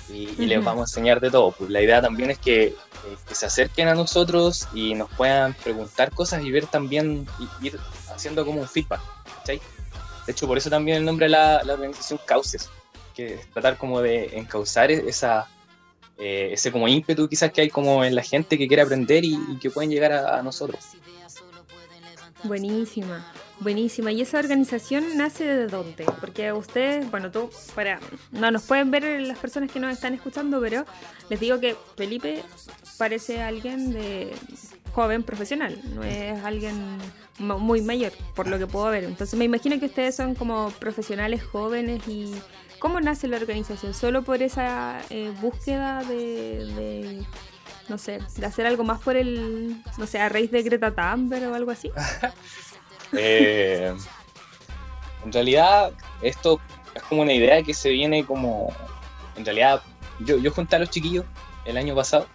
y, 0.10 0.28
les 0.46 0.63
vamos 0.63 0.82
a 0.82 0.84
enseñar 0.84 1.20
de 1.20 1.32
todo. 1.32 1.52
Pues 1.52 1.70
la 1.70 1.82
idea 1.82 2.02
también 2.02 2.32
es 2.32 2.40
que, 2.40 2.75
se 3.32 3.46
acerquen 3.46 3.90
a 3.90 3.96
nosotros 3.96 4.68
y 4.74 4.94
nos 4.94 5.10
puedan 5.12 5.54
preguntar 5.56 6.12
cosas 6.12 6.44
y 6.44 6.52
ver 6.52 6.68
también, 6.68 7.28
y, 7.40 7.68
ir 7.68 7.80
haciendo 8.13 8.46
como 8.46 8.62
un 8.62 8.67
feedback. 8.67 9.01
De 9.46 9.60
hecho, 10.32 10.48
por 10.48 10.58
eso 10.58 10.70
también 10.70 10.98
el 10.98 11.05
nombre 11.05 11.25
de 11.25 11.32
la, 11.32 11.62
organización 11.67 12.20
Cauces, 12.25 12.70
que 13.13 13.36
es 13.36 13.51
tratar 13.51 13.77
como 13.77 14.01
de 14.01 14.38
encauzar 14.38 14.89
esa, 14.89 15.50
eh, 16.17 16.50
ese 16.53 16.72
como 16.72 16.88
ímpetu 16.88 17.27
quizás 17.27 17.51
que 17.51 17.62
hay 17.62 17.70
como 17.70 18.05
en 18.05 18.15
la 18.15 18.24
gente 18.24 18.58
que 18.58 18.67
quiere 18.67 18.84
aprender 18.84 19.25
y, 19.25 19.38
que 19.60 19.70
pueden 19.70 19.91
llegar 19.91 20.13
a 20.13 20.41
nosotros. 20.41 20.79
Buenísima. 22.43 23.25
Buenísima. 23.60 24.12
¿Y 24.12 24.22
esa 24.22 24.39
organización 24.39 25.15
nace 25.15 25.46
de 25.46 25.67
dónde? 25.67 26.05
Porque 26.20 26.51
ustedes, 26.51 27.10
bueno, 27.10 27.32
tú, 27.32 27.50
para, 27.74 28.00
no 28.32 28.51
nos 28.51 28.63
pueden 28.63 28.91
ver 28.91 29.22
las 29.22 29.38
personas 29.38 29.72
que 29.72 29.79
nos 29.79 29.93
están 29.93 30.13
escuchando, 30.13 30.60
pero 30.60 30.86
les 31.29 31.39
digo 31.39 31.60
que 31.60 31.75
Felipe 31.96 32.43
parece 33.03 33.41
alguien 33.41 33.91
de 33.91 34.33
joven 34.93 35.24
profesional, 35.24 35.77
no 35.93 36.03
es 36.03 36.41
alguien 36.45 36.98
muy 37.38 37.81
mayor, 37.81 38.13
por 38.33 38.48
lo 38.48 38.57
que 38.57 38.65
puedo 38.65 38.86
ver. 38.86 39.03
Entonces 39.03 39.38
me 39.38 39.43
imagino 39.43 39.77
que 39.77 39.88
ustedes 39.88 40.15
son 40.15 40.36
como 40.36 40.72
profesionales 40.79 41.43
jóvenes 41.43 42.07
y 42.07 42.33
¿cómo 42.79 43.01
nace 43.01 43.27
la 43.27 43.36
organización? 43.36 43.93
¿Solo 43.93 44.24
por 44.24 44.41
esa 44.41 45.01
eh, 45.10 45.33
búsqueda 45.41 46.01
de, 46.05 47.25
no 47.89 47.98
sé, 47.98 48.19
de 48.38 48.45
hacer 48.45 48.67
algo 48.67 48.86
más 48.86 49.01
por 49.01 49.17
el, 49.17 49.83
no 49.98 50.07
sé, 50.07 50.22
a 50.22 50.29
raíz 50.29 50.50
de 50.50 50.63
Greta 50.63 50.91
Thunberg 50.91 51.51
o 51.51 51.55
algo 51.55 51.72
así? 51.72 51.91
Eh, 53.15 53.95
en 55.24 55.31
realidad, 55.31 55.91
esto 56.24 56.60
es 56.95 57.03
como 57.03 57.22
una 57.22 57.33
idea 57.33 57.62
que 57.62 57.75
se 57.75 57.91
viene 57.91 58.25
como. 58.25 58.74
En 59.36 59.45
realidad, 59.45 59.83
yo, 60.22 60.39
yo 60.39 60.50
junté 60.50 60.77
a 60.77 60.79
los 60.79 60.89
chiquillos 60.89 61.24
el 61.65 61.77
año 61.77 61.93
pasado. 61.93 62.27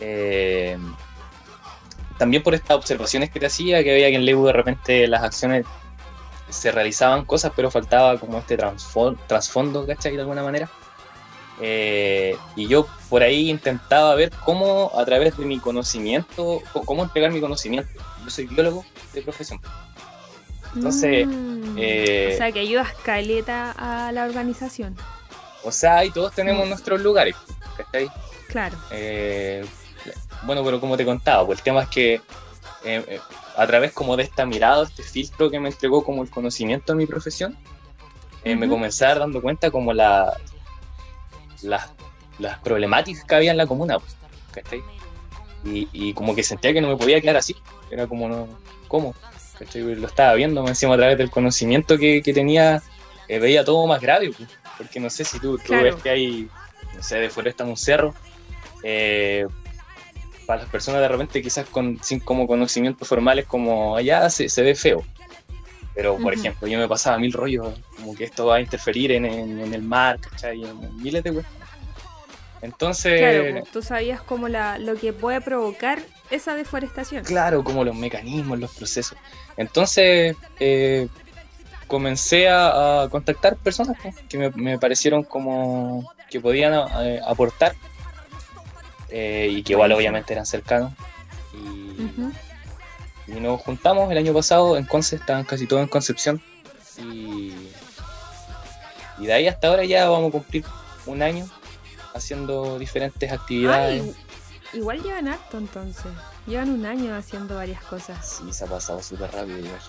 Eh, 0.00 0.76
también 2.18 2.42
por 2.42 2.54
estas 2.54 2.76
observaciones 2.76 3.30
que 3.30 3.40
te 3.40 3.46
hacía, 3.46 3.82
que 3.82 3.92
veía 3.92 4.08
que 4.08 4.16
en 4.16 4.24
Lego 4.24 4.46
de 4.46 4.52
repente 4.52 5.06
las 5.06 5.22
acciones 5.22 5.66
se 6.48 6.70
realizaban 6.70 7.24
cosas, 7.24 7.52
pero 7.54 7.70
faltaba 7.70 8.18
como 8.18 8.38
este 8.38 8.56
trasfondo, 9.26 9.86
¿cachai? 9.86 10.14
De 10.14 10.22
alguna 10.22 10.42
manera. 10.42 10.68
Eh, 11.60 12.36
y 12.54 12.68
yo 12.68 12.86
por 13.08 13.22
ahí 13.22 13.50
intentaba 13.50 14.14
ver 14.14 14.30
cómo 14.44 14.92
a 14.96 15.04
través 15.04 15.36
de 15.36 15.46
mi 15.46 15.58
conocimiento, 15.58 16.62
cómo 16.84 17.02
entregar 17.02 17.32
mi 17.32 17.40
conocimiento. 17.40 17.90
Yo 18.24 18.30
soy 18.30 18.46
biólogo 18.46 18.84
de 19.12 19.22
profesión. 19.22 19.60
Entonces... 20.74 21.26
Mm. 21.26 21.76
Eh, 21.78 22.30
o 22.34 22.36
sea, 22.36 22.52
que 22.52 22.60
ayudas 22.60 22.88
caleta 23.02 23.72
a 23.76 24.12
la 24.12 24.24
organización. 24.24 24.96
O 25.62 25.72
sea, 25.72 26.04
y 26.04 26.10
todos 26.10 26.32
tenemos 26.32 26.64
mm. 26.66 26.68
nuestros 26.68 27.00
lugares, 27.00 27.34
¿cachai? 27.76 28.08
Claro. 28.48 28.76
Eh, 28.90 29.64
bueno, 30.42 30.64
pero 30.64 30.80
como 30.80 30.96
te 30.96 31.04
contaba, 31.04 31.44
pues 31.46 31.58
el 31.58 31.64
tema 31.64 31.82
es 31.82 31.88
que 31.88 32.20
a 33.56 33.66
través 33.66 33.92
como 33.92 34.16
de 34.16 34.22
esta 34.22 34.46
mirada, 34.46 34.84
este 34.84 35.02
filtro 35.02 35.50
que 35.50 35.58
me 35.58 35.68
entregó 35.68 36.04
como 36.04 36.22
el 36.22 36.30
conocimiento 36.30 36.92
de 36.92 36.98
mi 36.98 37.06
profesión, 37.06 37.56
me 38.44 38.68
comencé 38.68 39.04
a 39.04 39.08
dar 39.08 39.18
dando 39.20 39.42
cuenta 39.42 39.72
como 39.72 39.92
la, 39.92 40.36
las, 41.62 41.90
las 42.38 42.58
problemáticas 42.58 43.24
que 43.24 43.34
había 43.34 43.50
en 43.50 43.56
la 43.56 43.66
comuna, 43.66 43.98
Y, 45.64 45.88
y, 45.92 46.14
como 46.14 46.34
que 46.34 46.44
sentía 46.44 46.72
que 46.72 46.80
no 46.80 46.88
me 46.88 46.96
podía 46.96 47.20
quedar 47.20 47.36
así, 47.36 47.56
era 47.90 48.06
como, 48.06 48.28
no, 48.28 48.46
¿cómo? 48.86 49.14
Lo 49.74 50.06
estaba 50.06 50.34
viendo 50.34 50.66
encima 50.68 50.94
a 50.94 50.96
través 50.96 51.18
del 51.18 51.30
conocimiento 51.30 51.98
que, 51.98 52.22
tenía, 52.22 52.82
eh, 53.26 53.38
veía 53.38 53.64
todo 53.64 53.86
más 53.86 54.00
grave, 54.00 54.30
porque 54.76 55.00
no 55.00 55.10
sé 55.10 55.24
si 55.24 55.40
tú, 55.40 55.58
ves 55.68 55.96
que 55.96 56.10
hay, 56.10 56.48
no 56.94 57.02
sé, 57.02 57.18
deforestan 57.18 57.68
un 57.68 57.76
cerro, 57.76 58.14
eh, 58.82 59.46
para 60.46 60.62
las 60.62 60.70
personas 60.70 61.00
de 61.00 61.08
repente 61.08 61.42
quizás 61.42 61.66
con, 61.68 61.98
sin 62.02 62.20
como 62.20 62.46
conocimientos 62.46 63.06
formales 63.06 63.46
como 63.46 63.96
allá 63.96 64.30
se, 64.30 64.48
se 64.48 64.62
ve 64.62 64.74
feo. 64.74 65.04
Pero, 65.96 66.18
por 66.18 66.34
ejemplo, 66.34 66.68
yo 66.68 66.78
me 66.78 66.86
pasaba 66.86 67.18
mil 67.18 67.32
rollos, 67.32 67.68
como 67.96 68.14
que 68.14 68.24
esto 68.24 68.44
va 68.46 68.56
a 68.56 68.60
interferir 68.60 69.12
en, 69.12 69.24
el 69.24 69.82
mar, 69.82 70.20
¿cachai? 70.20 70.62
En, 70.62 71.02
miles 71.02 71.24
de 71.24 71.32
cuestiones. 71.32 71.70
Entonces... 72.60 73.18
Claro, 73.18 73.44
pues, 73.52 73.72
tú 73.72 73.82
sabías 73.82 74.20
como 74.20 74.48
la, 74.48 74.78
lo 74.78 74.96
que 74.96 75.14
puede 75.14 75.40
provocar 75.40 75.98
esa 76.30 76.54
deforestación. 76.54 77.24
Claro, 77.24 77.64
como 77.64 77.82
los 77.82 77.96
mecanismos, 77.96 78.58
los 78.58 78.74
procesos. 78.74 79.16
Entonces, 79.56 80.36
eh, 80.60 81.08
comencé 81.86 82.50
a, 82.50 83.08
contactar 83.10 83.56
personas 83.56 83.96
pues, 84.02 84.16
que 84.28 84.50
me, 84.54 84.78
parecieron 84.78 85.22
como 85.22 86.12
que 86.28 86.40
podían 86.40 86.74
eh, 87.00 87.20
aportar 87.26 87.74
eh, 89.10 89.48
y 89.50 89.62
que 89.62 89.72
igual 89.72 89.92
obviamente 89.92 90.32
eran 90.32 90.46
cercanos. 90.46 90.92
Y, 91.54 93.32
y 93.32 93.40
nos 93.40 93.60
juntamos 93.60 94.10
el 94.10 94.18
año 94.18 94.32
pasado 94.32 94.76
en 94.76 94.84
Conce, 94.84 95.16
estaban 95.16 95.44
casi 95.44 95.66
todos 95.66 95.82
en 95.82 95.88
Concepción. 95.88 96.42
Y, 96.98 97.52
y 99.18 99.26
de 99.26 99.32
ahí 99.32 99.48
hasta 99.48 99.68
ahora 99.68 99.84
ya 99.84 100.08
vamos 100.08 100.28
a 100.28 100.32
cumplir 100.32 100.64
un 101.06 101.22
año 101.22 101.46
haciendo 102.14 102.78
diferentes 102.78 103.30
actividades. 103.30 104.14
igual 104.72 105.02
llevan 105.02 105.28
harto 105.28 105.58
entonces. 105.58 106.12
Llevan 106.46 106.70
un 106.70 106.86
año 106.86 107.14
haciendo 107.14 107.56
varias 107.56 107.82
cosas. 107.84 108.38
Sí, 108.38 108.52
se 108.52 108.64
ha 108.64 108.68
pasado 108.68 109.02
súper 109.02 109.30
rápido 109.32 109.58
igual. 109.58 109.80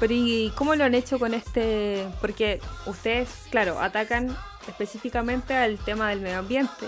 Pero 0.00 0.14
¿y 0.14 0.52
cómo 0.56 0.74
lo 0.74 0.84
han 0.84 0.94
hecho 0.94 1.18
con 1.18 1.34
este? 1.34 2.06
Porque 2.20 2.60
ustedes, 2.86 3.28
claro, 3.50 3.78
atacan 3.80 4.36
específicamente 4.66 5.54
al 5.54 5.78
tema 5.78 6.08
del 6.10 6.20
medio 6.20 6.38
ambiente 6.38 6.86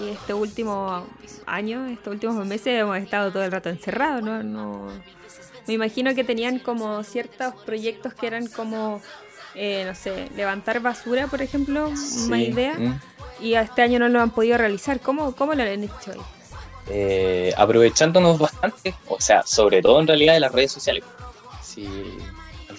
y, 0.00 0.08
este 0.08 0.34
último 0.34 1.06
año, 1.46 1.86
estos 1.86 2.14
últimos 2.14 2.46
meses 2.46 2.80
hemos 2.80 2.98
estado 2.98 3.30
todo 3.30 3.44
el 3.44 3.52
rato 3.52 3.68
encerrados, 3.68 4.22
¿no? 4.22 4.42
no 4.42 4.88
me 5.66 5.74
imagino 5.74 6.14
que 6.14 6.24
tenían 6.24 6.58
como 6.58 7.02
ciertos 7.02 7.54
proyectos 7.64 8.14
que 8.14 8.26
eran 8.26 8.46
como, 8.46 9.00
eh, 9.54 9.84
no 9.84 9.94
sé, 9.94 10.30
levantar 10.36 10.80
basura, 10.80 11.26
por 11.26 11.42
ejemplo, 11.42 11.90
una 12.26 12.40
idea, 12.40 12.74
mm. 12.74 13.00
y 13.40 13.54
este 13.54 13.82
año 13.82 13.98
no 13.98 14.08
lo 14.08 14.20
han 14.20 14.30
podido 14.30 14.58
realizar. 14.58 15.00
¿Cómo, 15.00 15.34
cómo 15.34 15.54
lo 15.54 15.62
han 15.62 15.82
hecho 15.82 16.12
ahí? 16.12 16.20
Eh, 16.88 17.52
aprovechándonos 17.56 18.38
bastante, 18.38 18.94
o 19.08 19.20
sea, 19.20 19.42
sobre 19.42 19.82
todo 19.82 20.00
en 20.00 20.06
realidad 20.06 20.34
de 20.34 20.40
las 20.40 20.52
redes 20.52 20.70
sociales. 20.70 21.02
Sí, 21.62 21.88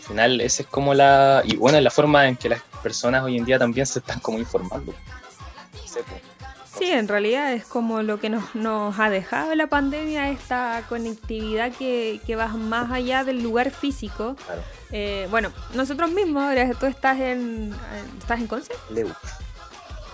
final 0.08 0.42
esa 0.42 0.64
es 0.64 0.70
como 0.70 0.94
la... 0.94 1.42
Y 1.46 1.56
bueno, 1.56 1.78
es 1.78 1.84
la 1.84 1.92
forma 1.92 2.28
en 2.28 2.36
que 2.36 2.50
las 2.50 2.62
personas 2.82 3.24
hoy 3.24 3.38
en 3.38 3.46
día 3.46 3.60
también 3.60 3.86
se 3.86 4.00
están 4.00 4.20
como 4.20 4.40
informando. 4.40 4.94
Sí, 6.78 6.92
en 6.92 7.08
realidad 7.08 7.54
es 7.54 7.66
como 7.66 8.04
lo 8.04 8.20
que 8.20 8.30
nos, 8.30 8.54
nos 8.54 9.00
ha 9.00 9.10
dejado 9.10 9.56
la 9.56 9.66
pandemia, 9.66 10.30
esta 10.30 10.84
conectividad 10.88 11.72
que, 11.72 12.22
que 12.28 12.36
va 12.36 12.48
más 12.50 12.92
allá 12.92 13.24
del 13.24 13.42
lugar 13.42 13.72
físico. 13.72 14.36
Eh, 14.92 15.28
bueno, 15.32 15.52
nosotros 15.74 16.12
mismos, 16.12 16.44
ahora 16.44 16.72
tú 16.80 16.86
estás 16.86 17.20
en... 17.20 17.76
¿Estás 18.20 18.40
en 18.40 18.48
Conce? 18.48 18.74
Leu. 18.92 19.12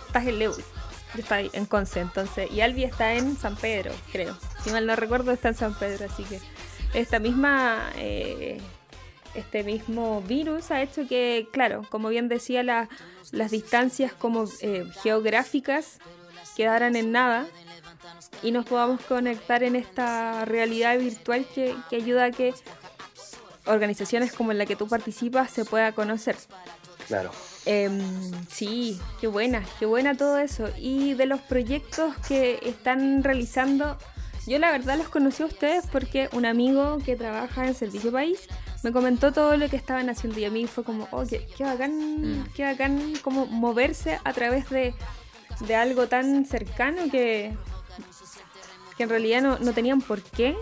Estás 0.08 0.26
en 0.26 0.40
Leu. 0.40 0.56
Yo 0.56 1.20
estoy 1.20 1.50
en 1.52 1.66
Conce, 1.66 2.00
entonces. 2.00 2.50
Y 2.50 2.62
Albi 2.62 2.86
está 2.86 3.14
en 3.14 3.38
San 3.38 3.58
Pedro, 3.58 3.92
creo. 4.14 4.36
Si 4.64 4.70
mal 4.70 4.86
no 4.86 4.96
recuerdo, 4.96 5.32
está 5.34 5.50
en 5.50 5.56
San 5.56 5.74
Pedro, 5.74 6.06
así 6.06 6.24
que 6.24 6.40
esta 6.94 7.20
misma... 7.20 7.92
Eh, 7.98 8.62
este 9.36 9.64
mismo 9.64 10.22
virus 10.22 10.72
ha 10.72 10.82
hecho 10.82 11.08
que, 11.08 11.48
claro, 11.52 11.86
como 11.90 12.10
bien 12.10 12.28
decía, 12.28 12.64
las 12.64 13.52
distancias 13.52 14.14
como 14.14 14.46
eh, 14.62 14.86
geográficas 15.02 16.00
quedaran 16.56 16.96
en 16.96 17.12
nada 17.12 17.48
y 18.42 18.52
nos 18.52 18.66
podamos 18.66 19.02
conectar 19.02 19.64
en 19.64 19.76
esta 19.76 20.46
realidad 20.46 20.98
virtual 21.00 21.46
que, 21.54 21.76
ayuda 21.92 22.26
a 22.26 22.32
que 22.32 22.54
organizaciones 23.66 24.34
como 24.34 24.52
en 24.52 24.58
la 24.58 24.66
que 24.66 24.76
tú 24.76 24.88
participas 24.88 25.50
se 25.50 25.66
pueda 25.66 25.94
conocer. 25.94 26.36
Claro. 27.08 27.32
Em, 27.66 28.02
sí, 28.50 29.00
qué 29.22 29.28
buena, 29.28 29.64
qué 29.80 29.86
buena 29.86 30.16
todo 30.16 30.38
eso. 30.38 30.70
Y 30.78 31.14
de 31.14 31.26
los 31.26 31.40
proyectos 31.42 32.16
que 32.28 32.60
están 32.64 33.24
realizando, 33.24 33.98
yo 34.46 34.60
la 34.60 34.72
verdad 34.72 34.98
los 34.98 35.10
conocí 35.10 35.44
a 35.44 35.48
ustedes 35.48 35.88
porque 35.88 36.30
un 36.34 36.46
amigo 36.46 36.98
que 37.06 37.16
trabaja 37.16 37.68
en 37.68 37.76
Servicio 37.76 38.12
País 38.12 38.48
me 38.84 38.92
comentó 38.92 39.32
todo 39.32 39.56
lo 39.58 39.70
que 39.70 39.76
estaban 39.78 40.10
haciendo 40.10 40.40
y 40.40 40.46
a 40.46 40.50
mí 40.50 40.68
fue 40.68 40.84
como, 40.84 41.08
oh, 41.12 41.24
qué, 41.26 41.48
qué 41.58 41.64
bacán, 41.64 42.42
mm. 42.42 42.46
qué 42.56 42.64
bacán 42.64 43.14
como 43.24 43.46
moverse 43.46 44.20
a 44.24 44.34
través 44.34 44.70
de 44.70 44.94
de 45.62 45.76
algo 45.76 46.08
tan 46.08 46.46
cercano 46.46 47.04
que, 47.12 47.54
que 48.98 49.04
en 49.04 49.10
realidad 49.10 49.42
no, 49.42 49.60
no 49.60 49.74
tenían 49.74 50.02
por 50.02 50.22
qué 50.22 50.56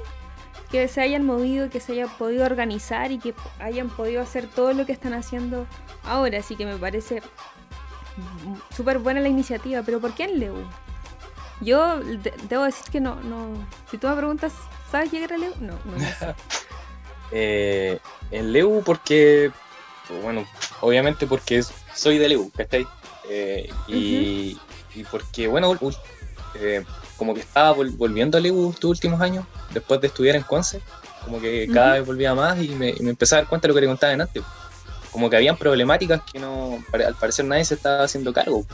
que 0.70 0.88
se 0.88 1.02
hayan 1.02 1.26
movido, 1.26 1.70
que 1.70 1.82
se 1.82 1.92
hayan 1.92 2.10
podido 2.18 2.46
organizar 2.46 3.12
y 3.12 3.20
que 3.20 3.34
hayan 3.60 3.90
podido 3.90 4.22
hacer 4.22 4.48
todo 4.48 4.72
lo 4.72 4.86
que 4.86 4.94
están 4.94 5.14
haciendo 5.14 5.68
ahora. 6.06 6.40
Así 6.40 6.56
que 6.56 6.66
me 6.66 6.78
parece 6.78 7.22
súper 8.74 9.00
buena 9.00 9.20
la 9.20 9.28
iniciativa. 9.28 9.84
Pero 9.84 10.00
¿por 10.00 10.14
qué 10.14 10.24
en 10.24 10.40
Leu? 10.40 10.56
Yo 11.62 12.00
debo 12.50 12.64
decir 12.64 12.86
que 12.92 13.00
no, 13.00 13.16
no. 13.22 13.54
Si 13.90 13.98
tú 13.98 14.08
me 14.08 14.16
preguntas, 14.16 14.54
¿sabes 14.92 15.12
llegar 15.12 15.34
a 15.34 15.38
Leu? 15.38 15.54
No, 15.60 15.74
no, 15.86 16.00
sé. 16.00 16.36
eh, 17.32 18.00
en 18.32 18.52
Leu 18.52 18.82
porque, 18.84 19.52
bueno, 20.24 20.46
obviamente 20.82 21.28
porque 21.28 21.64
soy 21.96 22.18
de 22.18 22.30
Leu, 22.30 22.52
¿cachai? 22.56 22.88
Eh, 23.30 23.70
y, 23.88 24.60
y 24.96 25.04
porque, 25.10 25.48
bueno, 25.48 25.78
eh, 26.56 26.84
como 27.22 27.34
que 27.34 27.42
estaba 27.42 27.72
volviendo 27.74 28.38
a 28.38 28.42
Lebu 28.42 28.72
estos 28.72 28.90
últimos 28.90 29.22
años, 29.22 29.46
después 29.72 30.02
de 30.02 30.08
estudiar 30.08 30.36
en 30.36 30.42
Conce, 30.42 30.82
como 31.24 31.40
que 31.40 31.70
cada 31.72 31.94
vez 31.94 32.06
volvía 32.06 32.34
más 32.34 32.60
y 32.60 32.70
me, 32.70 32.96
me 33.00 33.12
empecé 33.12 33.36
a 33.36 33.38
dar 33.40 33.48
cuenta 33.48 33.68
de 33.68 33.70
lo 33.70 33.76
que 33.76 33.82
le 33.82 33.88
contaba 33.88 34.14
antes. 34.14 34.44
Como 35.12 35.30
que 35.30 35.36
habían 35.36 35.56
problemáticas 35.56 36.22
que 36.24 36.40
no, 36.40 36.84
al 36.94 37.16
parecer 37.16 37.46
nadie 37.46 37.66
se 37.66 37.76
estaba 37.76 38.04
haciendo 38.04 38.34
cargo. 38.34 38.66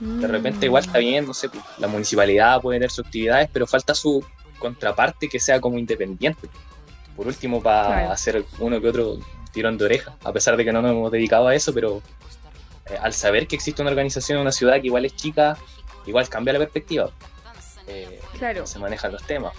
De 0.00 0.26
repente 0.26 0.66
igual 0.66 0.84
está 0.84 0.98
bien, 0.98 1.26
no 1.26 1.34
sé, 1.34 1.48
pues, 1.48 1.62
la 1.78 1.86
municipalidad 1.86 2.60
puede 2.60 2.78
tener 2.78 2.90
sus 2.90 3.06
actividades, 3.06 3.48
pero 3.52 3.66
falta 3.66 3.94
su 3.94 4.24
contraparte 4.58 5.28
que 5.28 5.38
sea 5.38 5.60
como 5.60 5.78
independiente. 5.78 6.48
Por 7.16 7.26
último, 7.26 7.62
para 7.62 8.10
hacer 8.10 8.44
uno 8.58 8.80
que 8.80 8.88
otro 8.88 9.18
tirón 9.52 9.78
de 9.78 9.84
oreja, 9.84 10.16
a 10.24 10.32
pesar 10.32 10.56
de 10.56 10.64
que 10.64 10.72
no 10.72 10.82
nos 10.82 10.90
hemos 10.90 11.12
dedicado 11.12 11.46
a 11.46 11.54
eso, 11.54 11.72
pero 11.72 12.02
eh, 12.86 12.98
al 13.00 13.12
saber 13.12 13.46
que 13.46 13.54
existe 13.54 13.82
una 13.82 13.90
organización 13.90 14.36
en 14.36 14.42
una 14.42 14.52
ciudad 14.52 14.80
que 14.80 14.88
igual 14.88 15.04
es 15.04 15.14
chica, 15.14 15.56
igual 16.06 16.28
cambia 16.28 16.52
la 16.52 16.58
perspectiva. 16.58 17.10
Eh, 17.86 18.20
claro. 18.38 18.66
Se 18.66 18.78
manejan 18.78 19.12
los 19.12 19.22
temas. 19.22 19.52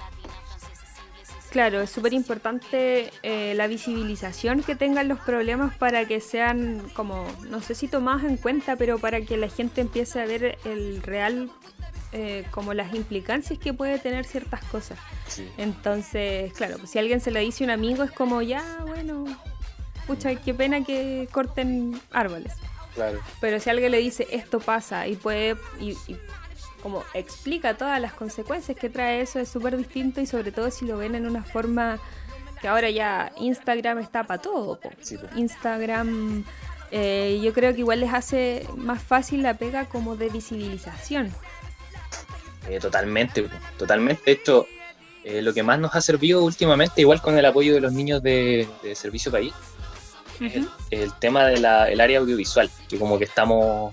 Claro, 1.56 1.80
es 1.80 1.90
súper 1.90 2.12
importante 2.12 3.14
eh, 3.24 3.54
la 3.56 3.68
visibilización 3.68 4.62
que 4.62 4.76
tengan 4.76 5.08
los 5.08 5.20
problemas 5.20 5.74
para 5.78 6.04
que 6.06 6.20
sean 6.20 6.82
como, 6.94 7.26
no 7.48 7.62
sé 7.62 7.76
si 7.76 7.88
tomados 7.88 8.26
en 8.26 8.36
cuenta, 8.36 8.76
pero 8.76 9.00
para 9.00 9.22
que 9.22 9.38
la 9.38 9.48
gente 9.48 9.80
empiece 9.80 10.20
a 10.20 10.26
ver 10.26 10.58
el 10.66 11.02
real, 11.02 11.50
como 12.52 12.74
las 12.74 12.94
implicancias 12.94 13.58
que 13.58 13.74
puede 13.74 14.00
tener 14.00 14.26
ciertas 14.26 14.66
cosas. 14.66 15.00
Entonces, 15.58 16.52
claro, 16.52 16.78
pues 16.78 16.90
si 16.90 17.00
alguien 17.00 17.22
se 17.22 17.32
le 17.32 17.40
dice 17.40 17.64
a 17.64 17.68
un 17.68 17.72
amigo 17.72 18.04
es 18.04 18.12
como, 18.12 18.42
ya, 18.42 18.62
bueno, 18.86 19.24
pucha, 20.08 20.36
qué 20.36 20.54
pena 20.54 20.84
que 20.84 21.30
corten 21.32 21.98
árboles. 22.12 22.52
Pero 23.40 23.62
si 23.62 23.70
alguien 23.70 23.92
le 23.92 24.00
dice 24.00 24.28
esto 24.30 24.60
pasa 24.60 25.08
y 25.08 25.16
puede 25.16 25.56
y, 25.80 25.96
como 26.86 27.04
explica 27.16 27.76
todas 27.76 28.00
las 28.00 28.14
consecuencias 28.14 28.78
que 28.78 28.92
trae 28.92 29.22
eso 29.22 29.40
es 29.40 29.50
súper 29.50 29.76
distinto 29.76 30.22
y 30.22 30.28
sobre 30.28 30.52
todo 30.52 30.70
si 30.70 30.86
lo 30.86 31.00
ven 31.00 31.16
en 31.16 31.26
una 31.26 31.44
forma 31.44 31.98
que 32.62 32.68
ahora 32.68 32.92
ya 32.92 33.32
Instagram 33.38 33.98
está 33.98 34.26
para 34.26 34.40
todo. 34.40 34.80
Instagram 35.36 36.44
eh, 36.92 37.42
yo 37.44 37.54
creo 37.54 37.74
que 37.74 37.80
igual 37.80 38.02
les 38.02 38.14
hace 38.14 38.68
más 38.78 39.02
fácil 39.02 39.42
la 39.42 39.56
pega 39.56 39.86
como 39.86 40.16
de 40.16 40.30
visibilización. 40.30 41.34
Eh, 42.70 42.78
totalmente, 42.80 43.50
totalmente. 43.80 44.22
De 44.24 44.32
hecho, 44.34 44.68
eh, 45.24 45.42
lo 45.42 45.56
que 45.56 45.64
más 45.64 45.80
nos 45.80 45.96
ha 45.96 46.02
servido 46.02 46.44
últimamente, 46.44 47.02
igual 47.02 47.20
con 47.20 47.36
el 47.36 47.46
apoyo 47.48 47.74
de 47.74 47.82
los 47.82 47.94
niños 47.94 48.22
de, 48.22 48.70
de 48.84 48.94
Servicio 48.94 49.32
País, 49.32 49.56
el, 50.92 51.14
tema 51.20 51.46
del 51.48 51.66
área 51.66 52.20
audiovisual, 52.20 52.70
que 52.88 53.00
como 53.00 53.18
que 53.18 53.24
estamos 53.24 53.92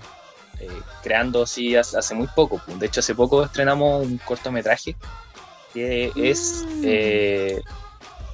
eh, 0.59 0.69
creando 1.01 1.43
así 1.43 1.75
hace, 1.75 2.15
muy 2.15 2.27
poco. 2.27 2.61
Pues. 2.65 2.79
De 2.79 2.85
hecho, 2.85 2.99
hace 2.99 3.15
poco 3.15 3.43
estrenamos 3.43 4.05
un 4.05 4.17
cortometraje 4.17 4.95
que 5.73 6.11
es 6.15 6.65
mm. 6.67 6.81
eh, 6.85 7.61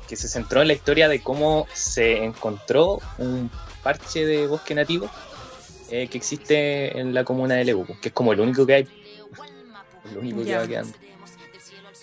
que 0.08 0.16
se 0.16 0.28
centró 0.28 0.62
en 0.62 0.68
la 0.68 0.74
historia 0.74 1.08
de 1.08 1.22
cómo 1.22 1.68
se 1.74 2.24
encontró 2.24 3.00
un 3.18 3.50
parche 3.84 4.26
de 4.26 4.48
bosque 4.48 4.76
nativo 4.76 5.10
eh, 5.92 6.08
que 6.08 6.18
existe 6.18 7.00
en 7.00 7.14
la 7.14 7.24
comuna 7.24 7.56
de 7.56 7.66
Lebu, 7.66 7.86
que 8.02 8.10
es 8.10 8.14
como 8.14 8.34
el 8.34 8.40
único 8.40 8.66
que 8.66 8.74
hay, 8.74 8.88
el 10.12 10.18
único 10.18 10.44
que 10.44 10.56
va 10.56 10.68
quedando. 10.68 10.94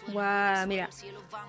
Guau, 0.08 0.66
mira, 0.66 0.88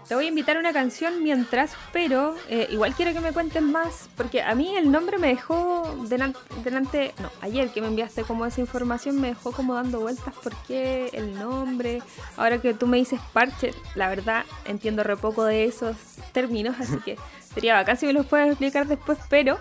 te 0.08 0.16
voy 0.16 0.26
a 0.26 0.28
invitar 0.30 0.58
a 0.58 0.60
una 0.60 0.74
canción 0.74 1.22
mientras, 1.24 1.72
pero 1.92 2.36
eh, 2.50 2.68
igual 2.72 2.94
quiero 2.96 3.14
que 3.14 3.20
me 3.20 3.32
cuentes 3.32 3.62
más, 3.62 4.10
porque 4.16 4.42
a 4.42 4.56
mí 4.56 4.76
el 4.76 4.92
nombre 4.92 5.18
me 5.18 5.28
dejó 5.28 6.06
delante, 6.08 7.14
no, 7.22 7.30
ayer 7.42 7.70
que 7.70 7.82
me 7.82 7.88
enviaste 7.88 8.24
como 8.24 8.46
esa 8.46 8.62
información 8.62 9.22
me 9.22 9.28
dejó 9.28 9.52
como 9.52 9.76
dando 9.76 10.00
vueltas 10.00 10.34
por 10.44 10.56
qué 10.68 11.10
el 11.14 11.38
nombre. 11.38 12.02
Ahora 12.36 12.60
que 12.60 12.74
tú 12.74 12.88
me 12.88 12.98
dices 12.98 13.20
parche, 13.34 13.74
la 13.96 14.10
verdad 14.10 14.46
entiendo 14.66 15.04
re 15.04 15.18
poco 15.18 15.44
de 15.44 15.66
esos 15.66 15.96
términos, 16.32 16.76
así 16.80 16.98
que 16.98 17.18
sería 17.54 17.76
bacán 17.76 17.98
si 17.98 18.06
me 18.08 18.14
los 18.14 18.26
puedes 18.26 18.48
explicar 18.48 18.88
después, 18.88 19.20
pero 19.30 19.60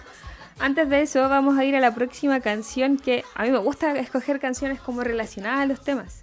antes 0.59 0.88
de 0.88 1.02
eso 1.02 1.28
vamos 1.28 1.59
a 1.59 1.64
ir 1.64 1.76
a 1.76 1.80
la 1.80 1.94
próxima 1.94 2.40
canción 2.40 2.96
que 2.96 3.24
a 3.35 3.42
mí 3.42 3.50
me 3.50 3.59
gusta 3.59 3.92
escoger 3.98 4.40
canciones 4.40 4.80
como 4.80 5.02
relacionadas 5.02 5.61
a 5.61 5.66
los 5.66 5.82
temas. 5.82 6.22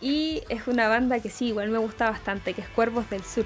Y 0.00 0.42
es 0.48 0.66
una 0.66 0.88
banda 0.88 1.20
que 1.20 1.28
sí, 1.28 1.48
igual 1.48 1.70
me 1.70 1.78
gusta 1.78 2.10
bastante, 2.10 2.54
que 2.54 2.62
es 2.62 2.68
Cuervos 2.68 3.08
del 3.10 3.22
Sur. 3.22 3.44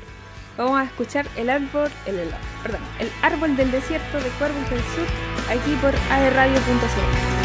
Vamos 0.57 0.79
a 0.79 0.85
escuchar 0.85 1.27
el 1.37 1.51
árbol, 1.51 1.91
el, 2.07 2.31
perdón, 2.63 2.81
el 3.01 3.11
árbol 3.23 3.57
del 3.57 3.73
desierto 3.73 4.21
de 4.21 4.29
Cuervos 4.39 4.71
del 4.71 4.81
Sur 4.81 5.07
aquí 5.51 5.75
por 5.81 5.95
aerradio.cl. 6.11 7.44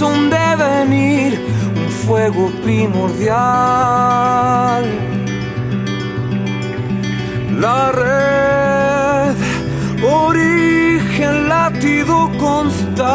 un 0.00 0.30
devenir, 0.30 1.40
un 1.76 1.90
fuego 1.90 2.50
primordial. 2.62 3.38
La 7.58 7.90
red, 7.92 9.34
origen, 10.02 11.48
latido 11.48 12.30
constante. 12.38 13.06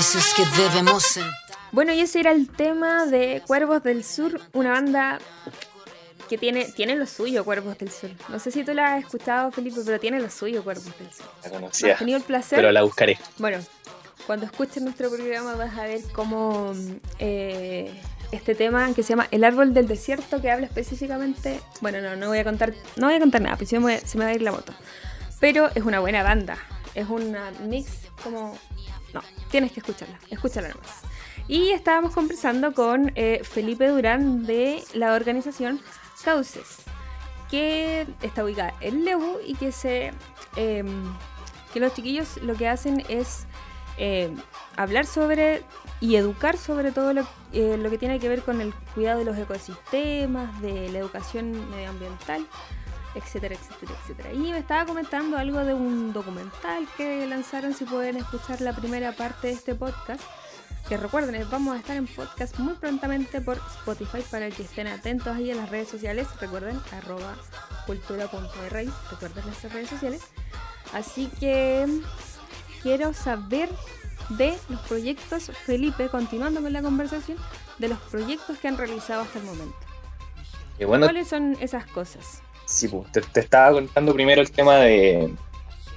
Que 0.00 0.46
debemos 0.62 1.02
sentar. 1.02 1.34
Bueno, 1.72 1.92
y 1.92 2.00
ese 2.00 2.20
era 2.20 2.32
el 2.32 2.48
tema 2.48 3.04
de 3.04 3.42
Cuervos 3.46 3.82
del 3.82 4.02
Sur, 4.02 4.40
una 4.54 4.70
banda 4.70 5.18
que 6.26 6.38
tiene, 6.38 6.64
tiene 6.64 6.96
lo 6.96 7.06
suyo, 7.06 7.44
Cuervos 7.44 7.76
del 7.76 7.90
Sur. 7.90 8.08
No 8.30 8.38
sé 8.38 8.50
si 8.50 8.64
tú 8.64 8.72
la 8.72 8.94
has 8.94 9.00
escuchado, 9.04 9.52
Felipe, 9.52 9.82
pero 9.84 10.00
tiene 10.00 10.18
lo 10.18 10.30
suyo, 10.30 10.64
Cuervos 10.64 10.86
del 10.98 11.12
Sur. 11.12 11.26
La 11.42 11.48
¿No 11.50 11.54
conocía, 11.56 11.92
has 11.92 11.98
tenido 11.98 12.16
el 12.16 12.24
placer? 12.24 12.56
pero 12.56 12.72
la 12.72 12.82
buscaré. 12.82 13.18
Bueno, 13.36 13.58
cuando 14.26 14.46
escuches 14.46 14.82
nuestro 14.82 15.10
programa 15.10 15.54
vas 15.54 15.76
a 15.76 15.82
ver 15.82 16.00
cómo 16.14 16.72
eh, 17.18 17.92
este 18.32 18.54
tema 18.54 18.94
que 18.94 19.02
se 19.02 19.10
llama 19.10 19.28
El 19.30 19.44
árbol 19.44 19.74
del 19.74 19.86
desierto, 19.86 20.40
que 20.40 20.50
habla 20.50 20.64
específicamente. 20.64 21.60
Bueno, 21.82 22.00
no, 22.00 22.16
no 22.16 22.28
voy 22.28 22.38
a 22.38 22.44
contar, 22.44 22.72
no 22.96 23.08
voy 23.08 23.16
a 23.16 23.20
contar 23.20 23.42
nada, 23.42 23.56
pues 23.56 23.68
se 23.68 23.78
me, 23.78 24.00
se 24.00 24.16
me 24.16 24.24
va 24.24 24.30
a 24.30 24.34
ir 24.34 24.40
la 24.40 24.52
moto. 24.52 24.72
Pero 25.40 25.68
es 25.74 25.84
una 25.84 26.00
buena 26.00 26.22
banda. 26.22 26.56
Es 26.94 27.06
una 27.10 27.50
mix 27.66 27.90
como. 28.24 28.58
No, 29.14 29.22
tienes 29.50 29.72
que 29.72 29.80
escucharla. 29.80 30.18
Escúchala 30.30 30.68
nomás. 30.68 31.02
Y 31.48 31.70
estábamos 31.70 32.14
conversando 32.14 32.72
con 32.74 33.12
eh, 33.16 33.40
Felipe 33.42 33.88
Durán 33.88 34.46
de 34.46 34.82
la 34.94 35.14
organización 35.14 35.80
Cauces, 36.24 36.82
que 37.50 38.06
está 38.22 38.44
ubicada 38.44 38.74
en 38.80 39.04
Lebu 39.04 39.38
y 39.46 39.54
que 39.54 39.72
se. 39.72 40.12
eh, 40.56 40.84
que 41.72 41.80
los 41.80 41.94
chiquillos 41.94 42.36
lo 42.42 42.54
que 42.54 42.68
hacen 42.68 43.04
es 43.08 43.46
eh, 43.98 44.34
hablar 44.76 45.06
sobre 45.06 45.62
y 46.00 46.16
educar 46.16 46.56
sobre 46.56 46.92
todo 46.92 47.12
lo, 47.12 47.26
eh, 47.52 47.76
lo 47.76 47.90
que 47.90 47.98
tiene 47.98 48.18
que 48.18 48.28
ver 48.28 48.42
con 48.42 48.60
el 48.60 48.74
cuidado 48.94 49.18
de 49.18 49.24
los 49.24 49.36
ecosistemas, 49.36 50.60
de 50.62 50.88
la 50.88 50.98
educación 50.98 51.70
medioambiental 51.70 52.46
etcétera, 53.14 53.54
etcétera, 53.54 53.92
etcétera. 54.02 54.32
Y 54.32 54.38
me 54.38 54.58
estaba 54.58 54.86
comentando 54.86 55.36
algo 55.36 55.64
de 55.64 55.74
un 55.74 56.12
documental 56.12 56.86
que 56.96 57.26
lanzaron, 57.26 57.74
si 57.74 57.84
pueden 57.84 58.16
escuchar 58.16 58.60
la 58.60 58.72
primera 58.72 59.12
parte 59.12 59.48
de 59.48 59.54
este 59.54 59.74
podcast. 59.74 60.22
Que 60.88 60.96
recuerden, 60.96 61.46
vamos 61.50 61.76
a 61.76 61.78
estar 61.78 61.96
en 61.96 62.06
podcast 62.06 62.58
muy 62.58 62.74
prontamente 62.74 63.40
por 63.40 63.58
Spotify 63.58 64.24
para 64.30 64.50
que 64.50 64.62
estén 64.62 64.86
atentos 64.86 65.36
ahí 65.36 65.50
en 65.50 65.58
las 65.58 65.68
redes 65.68 65.88
sociales. 65.88 66.26
Recuerden, 66.40 66.80
arroba 66.92 67.36
cultura.raíz, 67.86 68.90
recuerden 69.10 69.44
nuestras 69.44 69.72
redes 69.72 69.88
sociales. 69.88 70.22
Así 70.92 71.30
que 71.38 71.86
quiero 72.82 73.12
saber 73.12 73.68
de 74.30 74.56
los 74.68 74.80
proyectos, 74.82 75.50
Felipe, 75.64 76.08
continuando 76.08 76.62
con 76.62 76.72
la 76.72 76.82
conversación, 76.82 77.38
de 77.78 77.88
los 77.88 77.98
proyectos 77.98 78.58
que 78.58 78.68
han 78.68 78.76
realizado 78.76 79.22
hasta 79.22 79.38
el 79.38 79.44
momento. 79.44 79.76
Y 80.78 80.84
bueno, 80.84 81.06
¿Cuáles 81.06 81.28
son 81.28 81.56
esas 81.60 81.86
cosas? 81.86 82.42
Sí, 82.70 82.88
pues, 82.88 83.10
te, 83.12 83.20
te 83.20 83.40
estaba 83.40 83.72
contando 83.72 84.14
primero 84.14 84.40
el 84.40 84.50
tema 84.50 84.76
de, 84.76 85.34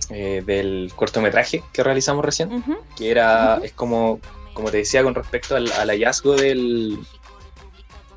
eh, 0.09 0.43
del 0.45 0.91
cortometraje 0.95 1.63
que 1.71 1.83
realizamos 1.83 2.25
recién, 2.25 2.63
que 2.97 3.11
era, 3.11 3.59
es 3.63 3.71
como, 3.73 4.19
como 4.53 4.71
te 4.71 4.77
decía 4.77 5.03
con 5.03 5.15
respecto 5.15 5.55
al, 5.55 5.71
al 5.73 5.89
hallazgo 5.89 6.35
del, 6.35 6.99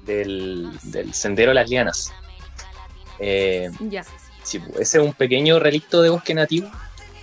del, 0.05 0.71
del 0.85 1.15
sendero 1.15 1.53
Las 1.53 1.69
Lianas. 1.69 2.13
Eh, 3.19 3.71
Ya. 3.81 4.05
Sí, 4.43 4.59
pues, 4.61 4.81
ese 4.81 4.99
es 4.99 5.05
un 5.05 5.13
pequeño 5.13 5.59
relicto 5.59 6.03
de 6.03 6.11
bosque 6.11 6.33
nativo 6.35 6.71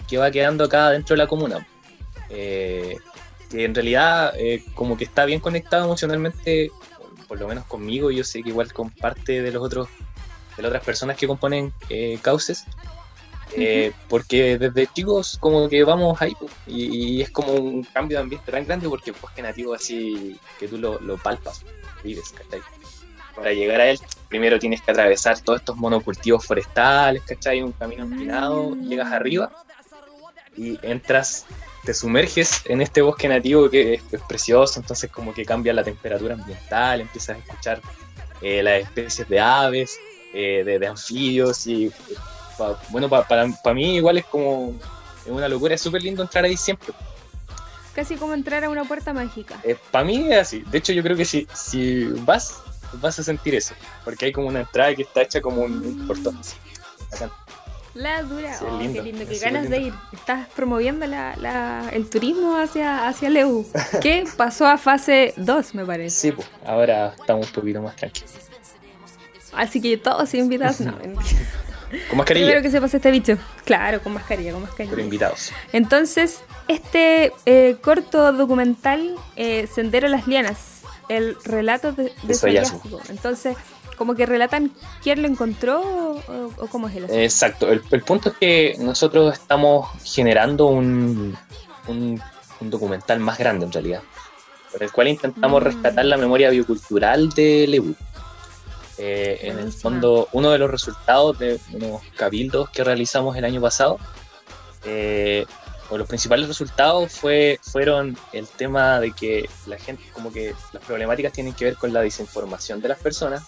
que 0.07 0.17
va 0.17 0.29
quedando 0.31 0.65
acá 0.65 0.89
dentro 0.89 1.13
de 1.15 1.17
la 1.19 1.27
comuna. 1.27 1.65
Eh, 2.29 2.97
que 3.49 3.63
en 3.65 3.75
realidad 3.75 4.33
eh, 4.37 4.63
como 4.73 4.97
que 4.97 5.03
está 5.05 5.23
bien 5.25 5.39
conectado 5.39 5.85
emocionalmente, 5.85 6.71
por 7.27 7.39
lo 7.39 7.47
menos 7.47 7.65
conmigo, 7.65 8.09
yo 8.11 8.23
sé 8.23 8.41
que 8.41 8.49
igual 8.49 8.73
con 8.73 8.89
parte 8.89 9.41
de 9.41 9.51
los 9.51 9.63
otros, 9.63 9.87
de 10.55 10.63
las 10.63 10.69
otras 10.69 10.83
personas 10.83 11.17
que 11.17 11.27
componen 11.27 11.73
eh, 11.89 12.19
Cauces, 12.21 12.65
eh, 13.55 13.91
porque 14.09 14.57
desde 14.57 14.87
chicos 14.87 15.37
como 15.39 15.69
que 15.69 15.83
vamos 15.83 16.19
ahí 16.21 16.35
pues, 16.39 16.51
y, 16.65 17.17
y 17.17 17.21
es 17.21 17.29
como 17.29 17.53
un 17.53 17.83
cambio 17.83 18.17
de 18.17 18.23
ambiente 18.23 18.51
tan 18.51 18.65
grande 18.65 18.89
porque 18.89 19.11
el 19.11 19.17
bosque 19.21 19.43
nativo 19.43 19.75
así 19.75 20.39
que 20.59 20.67
tú 20.67 20.77
lo, 20.77 20.99
lo 20.99 21.17
palpas, 21.17 21.63
vives, 22.03 22.31
¿cachai? 22.31 22.61
Para 23.35 23.53
llegar 23.53 23.81
a 23.81 23.89
él 23.89 23.99
primero 24.27 24.57
tienes 24.57 24.81
que 24.81 24.91
atravesar 24.91 25.39
todos 25.41 25.59
estos 25.59 25.75
monocultivos 25.75 26.45
forestales, 26.45 27.21
¿cachai? 27.23 27.61
Un 27.61 27.71
camino 27.73 28.03
empinado, 28.03 28.75
llegas 28.75 29.11
arriba 29.11 29.51
y 30.57 30.79
entras, 30.81 31.45
te 31.83 31.93
sumerges 31.93 32.63
en 32.65 32.81
este 32.81 33.01
bosque 33.01 33.27
nativo 33.27 33.69
que 33.69 33.95
es, 33.95 34.03
es 34.11 34.21
precioso, 34.21 34.79
entonces 34.79 35.11
como 35.11 35.33
que 35.33 35.45
cambia 35.45 35.73
la 35.73 35.83
temperatura 35.83 36.33
ambiental, 36.33 37.01
empiezas 37.01 37.37
a 37.37 37.39
escuchar 37.39 37.81
eh, 38.41 38.63
las 38.63 38.81
especies 38.81 39.27
de 39.29 39.39
aves, 39.39 39.99
eh, 40.33 40.63
de, 40.65 40.79
de 40.79 40.87
anfibios 40.87 41.65
y 41.67 41.85
eh, 41.85 41.91
pa- 42.57 42.79
bueno, 42.89 43.07
pa- 43.09 43.27
para, 43.27 43.47
para 43.63 43.73
mí 43.73 43.95
igual 43.95 44.17
es 44.17 44.25
como 44.25 44.73
es 45.25 45.31
una 45.31 45.47
locura, 45.47 45.75
es 45.75 45.81
súper 45.81 46.03
lindo 46.03 46.21
entrar 46.23 46.43
ahí 46.43 46.57
siempre. 46.57 46.93
Casi 47.95 48.15
como 48.15 48.33
entrar 48.33 48.63
a 48.63 48.69
una 48.69 48.83
puerta 48.85 49.13
mágica. 49.13 49.61
para 49.91 50.03
mí 50.03 50.27
es 50.31 50.37
así, 50.39 50.59
de 50.65 50.77
hecho 50.79 50.91
yo 50.93 51.03
creo 51.03 51.15
que 51.15 51.25
si, 51.25 51.47
si 51.53 52.05
vas, 52.25 52.55
vas 52.93 53.19
a 53.19 53.23
sentir 53.23 53.53
eso, 53.55 53.75
porque 54.03 54.25
hay 54.25 54.31
como 54.31 54.47
una 54.47 54.61
entrada 54.61 54.93
que 54.95 55.03
está 55.03 55.21
hecha 55.21 55.39
como 55.41 55.61
un, 55.61 55.73
un 55.73 56.07
portón. 56.07 56.37
así. 56.39 56.55
Bacán. 57.11 57.31
La 57.93 58.23
dura. 58.23 58.57
Sí, 58.57 58.65
Oh, 58.67 58.79
lindo, 58.79 59.03
qué 59.03 59.11
lindo, 59.11 59.27
qué 59.29 59.37
ganas 59.37 59.69
de 59.69 59.79
lindo. 59.79 59.95
ir. 59.95 60.17
Estás 60.19 60.47
promoviendo 60.55 61.05
la, 61.05 61.35
la- 61.37 61.87
el 61.93 62.09
turismo 62.09 62.57
hacia, 62.57 63.07
hacia 63.07 63.29
Leu. 63.29 63.67
que 64.01 64.23
pasó 64.37 64.65
a 64.65 64.79
fase 64.79 65.35
2, 65.37 65.75
me 65.75 65.85
parece. 65.85 66.19
Sí, 66.19 66.31
pues 66.31 66.47
ahora 66.65 67.13
estamos 67.19 67.45
un 67.49 67.53
poquito 67.53 67.83
más 67.83 67.95
tranquilos. 67.95 68.31
Así 69.55 69.81
que 69.81 69.97
todos 69.97 70.33
invitados. 70.33 70.81
No. 70.81 70.93
Con 72.09 72.17
mascarilla, 72.17 72.47
Primero 72.47 72.61
que 72.63 72.71
se 72.71 72.81
pase 72.81 72.97
este 72.97 73.11
bicho. 73.11 73.37
Claro, 73.65 74.01
con 74.01 74.13
mascarilla, 74.13 74.51
con 74.51 74.63
mascarilla. 74.63 74.89
pero 74.89 75.03
invitados. 75.03 75.51
Entonces, 75.73 76.39
este 76.67 77.31
eh, 77.45 77.75
corto 77.81 78.33
documental, 78.33 79.15
eh, 79.35 79.67
Sendero 79.71 80.07
Las 80.07 80.25
Lianas, 80.27 80.81
el 81.07 81.37
relato 81.45 81.91
de, 81.91 82.11
de 82.23 82.33
su 82.33 82.47
hallazgo. 82.47 82.99
Entonces, 83.09 83.55
como 83.95 84.15
que 84.15 84.25
relatan 84.25 84.71
quién 85.03 85.21
lo 85.21 85.27
encontró 85.27 85.81
o, 85.81 86.51
o 86.57 86.67
cómo 86.67 86.87
es 86.89 86.95
el 86.95 87.03
asunto. 87.03 87.21
Exacto, 87.21 87.71
el, 87.71 87.83
el 87.91 88.01
punto 88.01 88.29
es 88.29 88.35
que 88.37 88.75
nosotros 88.79 89.31
estamos 89.33 89.87
generando 90.03 90.65
un, 90.65 91.37
un, 91.87 92.19
un 92.59 92.69
documental 92.71 93.19
más 93.19 93.37
grande 93.37 93.67
en 93.67 93.71
realidad, 93.71 94.01
con 94.71 94.81
el 94.81 94.91
cual 94.91 95.09
intentamos 95.09 95.61
Mm. 95.61 95.65
rescatar 95.65 96.05
la 96.05 96.17
memoria 96.17 96.49
biocultural 96.49 97.29
de 97.29 97.67
Lebu. 97.67 97.93
Eh, 98.97 99.39
en 99.41 99.59
el 99.59 99.71
fondo, 99.71 100.27
uno 100.33 100.51
de 100.51 100.57
los 100.59 100.69
resultados 100.69 101.39
de 101.39 101.59
unos 101.71 102.01
cabildos 102.15 102.69
que 102.69 102.83
realizamos 102.83 103.35
el 103.35 103.45
año 103.45 103.59
pasado, 103.59 103.97
eh, 104.85 105.45
o 105.89 105.97
los 105.97 106.07
principales 106.07 106.47
resultados 106.47 107.11
fue, 107.11 107.59
fueron 107.61 108.17
el 108.31 108.47
tema 108.47 108.99
de 108.99 109.11
que 109.11 109.49
la 109.67 109.77
gente, 109.77 110.03
como 110.13 110.31
que 110.31 110.53
las 110.71 110.83
problemáticas 110.83 111.33
tienen 111.33 111.53
que 111.53 111.65
ver 111.65 111.75
con 111.75 111.91
la 111.91 112.01
desinformación 112.01 112.81
de 112.81 112.89
las 112.89 112.99
personas, 112.99 113.43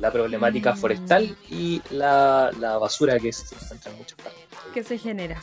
la 0.00 0.10
problemática 0.12 0.74
Mm. 0.74 0.76
forestal 0.78 1.36
y 1.50 1.82
la, 1.90 2.50
la 2.58 2.78
basura 2.78 3.18
que 3.18 3.32
se 3.32 3.54
encuentra 3.54 3.90
en 3.90 3.98
muchas 3.98 4.18
partes. 4.18 4.40
¿Qué 4.72 4.84
se 4.84 4.98
genera? 4.98 5.40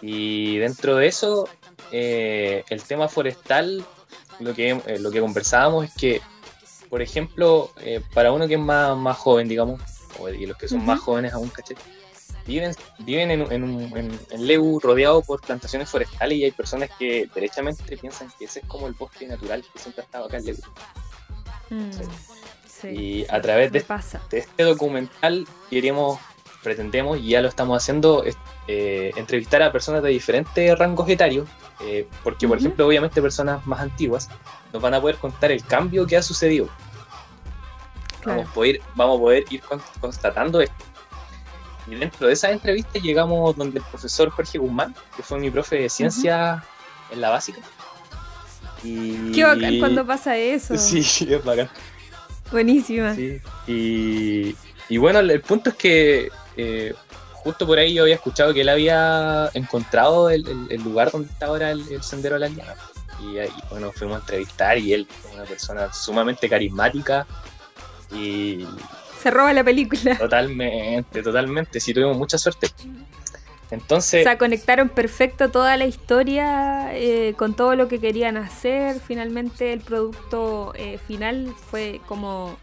Y 0.00 0.58
dentro 0.58 0.96
de 0.96 1.06
eso, 1.06 1.48
eh, 1.90 2.64
el 2.68 2.82
tema 2.82 3.08
forestal, 3.08 3.84
lo 4.40 4.54
que, 4.54 4.70
eh, 4.70 4.98
lo 5.00 5.10
que 5.10 5.20
conversábamos 5.20 5.86
es 5.86 5.94
que, 5.94 6.20
por 6.88 7.02
ejemplo, 7.02 7.70
eh, 7.80 8.00
para 8.14 8.32
uno 8.32 8.46
que 8.48 8.54
es 8.54 8.60
más, 8.60 8.96
más 8.96 9.16
joven, 9.16 9.48
digamos, 9.48 9.80
o- 10.18 10.28
y 10.28 10.46
los 10.46 10.56
que 10.56 10.68
son 10.68 10.84
más 10.84 11.00
jóvenes 11.00 11.32
aún, 11.32 11.48
¿cachai? 11.48 11.76
Viven, 12.46 12.74
viven 13.00 13.30
en, 13.30 13.52
en, 13.52 13.62
un- 13.62 13.96
en, 13.96 14.18
en 14.30 14.46
Leu 14.46 14.80
rodeado 14.80 15.20
por 15.22 15.40
plantaciones 15.42 15.88
forestales 15.90 16.38
y 16.38 16.44
hay 16.44 16.50
personas 16.50 16.88
que 16.98 17.28
derechamente 17.34 17.96
piensan 17.98 18.32
que 18.38 18.46
ese 18.46 18.60
es 18.60 18.66
como 18.66 18.86
el 18.86 18.94
bosque 18.94 19.26
natural 19.26 19.62
que 19.70 19.78
siempre 19.78 20.02
ha 20.02 20.04
estado 20.06 20.24
acá 20.24 20.38
en 20.38 20.44
Leu. 20.46 20.56
Mm, 21.70 21.92
Sí. 21.92 22.02
sí, 22.80 22.88
Y 22.88 23.26
a 23.28 23.40
través 23.42 23.70
de 23.72 23.80
pasa. 23.82 24.22
de 24.30 24.38
este 24.38 24.62
documental 24.62 25.46
queremos, 25.68 26.18
pretendemos, 26.62 27.18
y 27.18 27.28
ya 27.30 27.42
lo 27.42 27.48
estamos 27.48 27.76
haciendo, 27.82 28.24
eh, 28.66 29.12
entrevistar 29.16 29.62
a 29.62 29.70
personas 29.72 30.02
de 30.02 30.08
diferentes 30.10 30.78
rangos 30.78 31.08
etarios, 31.08 31.46
eh, 31.80 32.06
porque 32.24 32.48
por 32.48 32.56
ejemplo, 32.58 32.86
obviamente 32.86 33.20
personas 33.20 33.66
más 33.66 33.80
antiguas 33.80 34.28
nos 34.72 34.82
van 34.82 34.94
a 34.94 35.00
poder 35.00 35.16
contar 35.16 35.50
el 35.52 35.64
cambio 35.64 36.06
que 36.06 36.16
ha 36.16 36.22
sucedido. 36.22 36.68
Claro. 38.20 38.38
Vamos, 38.40 38.50
a 38.50 38.54
poder, 38.54 38.80
vamos 38.94 39.16
a 39.16 39.20
poder 39.20 39.44
ir 39.50 39.60
con- 39.62 39.82
constatando 40.00 40.60
esto. 40.60 40.84
Y 41.86 41.94
dentro 41.94 42.26
de 42.26 42.34
esas 42.34 42.50
entrevistas 42.50 43.02
llegamos 43.02 43.56
donde 43.56 43.78
el 43.78 43.84
profesor 43.86 44.28
Jorge 44.30 44.58
Guzmán, 44.58 44.94
que 45.16 45.22
fue 45.22 45.38
mi 45.38 45.50
profe 45.50 45.76
de 45.76 45.88
ciencia 45.88 46.62
en 47.10 47.20
la 47.20 47.30
básica. 47.30 47.60
Y... 48.84 49.32
Qué 49.32 49.44
bacán 49.44 49.78
cuando 49.78 50.06
pasa 50.06 50.36
eso. 50.36 50.74
Sí, 50.78 50.98
es 51.32 51.44
bacán. 51.44 51.68
Buenísima. 52.52 53.14
Sí, 53.14 53.40
y, 53.66 54.56
y 54.88 54.96
bueno, 54.98 55.18
el, 55.20 55.30
el 55.30 55.40
punto 55.40 55.70
es 55.70 55.76
que 55.76 56.30
eh, 56.56 56.94
justo 57.32 57.66
por 57.66 57.78
ahí 57.78 57.94
yo 57.94 58.02
había 58.02 58.14
escuchado 58.16 58.52
que 58.54 58.62
él 58.62 58.68
había 58.68 59.50
encontrado 59.54 60.28
el, 60.30 60.46
el- 60.48 60.66
el 60.70 60.82
lugar 60.82 61.10
donde 61.10 61.28
está 61.30 61.46
ahora 61.46 61.70
el, 61.70 61.90
el 61.90 62.02
sendero 62.02 62.34
de 62.34 62.40
la 62.40 62.48
Liana. 62.48 62.74
Y 63.20 63.38
ahí, 63.38 63.50
bueno, 63.70 63.92
fuimos 63.92 64.16
a 64.16 64.20
entrevistar 64.20 64.78
y 64.78 64.92
él 64.94 65.08
es 65.10 65.34
una 65.34 65.44
persona 65.44 65.92
sumamente 65.92 66.48
carismática 66.48 67.26
y 68.12 68.64
Se 69.22 69.30
roba 69.30 69.52
la 69.52 69.64
película. 69.64 70.16
totalmente, 70.18 71.22
totalmente, 71.22 71.80
sí 71.80 71.92
tuvimos 71.92 72.16
mucha 72.16 72.38
suerte. 72.38 72.68
O 72.68 73.74
Entonces, 73.74 74.22
sea, 74.22 74.38
conectaron 74.38 74.88
perfecto 74.88 75.50
toda 75.50 75.76
la 75.76 75.86
historia 75.86 76.96
eh, 76.96 77.34
con 77.36 77.54
todo 77.54 77.74
lo 77.74 77.88
que 77.88 77.98
querían 78.00 78.36
hacer. 78.36 79.00
Finalmente 79.00 79.72
el 79.72 79.80
producto 79.80 80.72
eh, 80.76 80.98
final 81.06 81.54
fue 81.70 82.00
como 82.06 82.56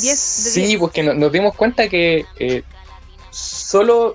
10 0.00 0.44
de 0.44 0.50
sí, 0.50 0.60
10. 0.78 0.90
que 0.92 1.02
no- 1.02 1.14
nos 1.14 1.32
dimos 1.32 1.54
cuenta 1.54 1.88
que 1.88 2.24
eh, 2.38 2.62
solo 3.30 4.14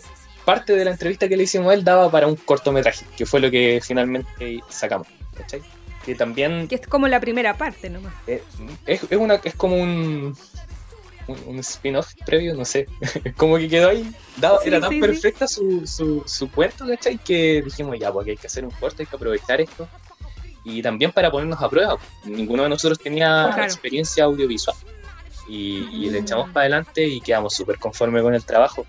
parte 0.54 0.76
de 0.76 0.86
la 0.86 0.92
entrevista 0.92 1.28
que 1.28 1.38
le 1.38 1.44
hicimos 1.44 1.70
a 1.72 1.74
él 1.74 1.84
daba 1.84 2.10
para 2.12 2.28
un 2.28 2.36
cortometraje, 2.36 3.06
que 3.18 3.26
fue 3.26 3.40
lo 3.40 3.50
que 3.52 3.80
finalmente 3.84 4.60
sacamos. 4.70 5.08
¿cachai? 5.38 5.62
Que 6.06 6.16
también 6.16 6.68
que 6.68 6.76
es 6.76 6.88
como 6.88 7.08
la 7.08 7.20
primera 7.20 7.56
parte 7.58 7.90
nomás. 7.90 8.14
eh, 8.28 8.44
es, 8.86 9.02
es 9.10 9.18
una, 9.18 9.36
es 9.44 9.54
como 9.56 9.76
un, 9.76 10.36
un, 11.28 11.38
un 11.48 11.60
spin-off 11.60 12.14
previo, 12.26 12.54
no 12.56 12.66
sé. 12.66 12.88
como 13.38 13.58
que 13.58 13.68
quedó 13.70 13.90
ahí, 13.90 14.10
daba- 14.38 14.60
Sí, 14.62 14.70
era 14.70 14.80
tan 14.80 14.90
sí, 14.90 14.96
sí. 14.96 15.02
perfecta 15.02 15.48
su, 15.48 15.86
su, 15.88 16.24
su 16.26 16.50
cuento, 16.52 16.88
¿cachai? 16.88 17.18
Que 17.18 17.62
dijimos, 17.64 17.98
ya, 18.00 18.12
porque 18.12 18.32
hay 18.32 18.38
que 18.38 18.48
hacer 18.48 18.64
un 18.66 18.72
corto, 18.72 19.02
hay 19.02 19.06
que 19.06 19.16
aprovechar 19.16 19.62
esto. 19.62 19.88
Y 20.66 20.82
también 20.82 21.12
para 21.12 21.32
ponernos 21.32 21.62
a 21.62 21.70
prueba. 21.70 21.98
Ninguno 22.26 22.64
de 22.64 22.70
nosotros 22.70 23.00
tenía 23.00 23.46
Claro. 23.54 23.64
experiencia 23.64 24.26
audiovisual. 24.26 24.76
Y, 25.48 25.88
y 25.92 26.10
le 26.10 26.20
echamos 26.20 26.50
para 26.52 26.62
adelante 26.66 27.04
y 27.08 27.22
quedamos 27.22 27.56
súper 27.56 27.78
conformes 27.80 28.22
con 28.24 28.36
el 28.36 28.44
trabajo. 28.44 28.86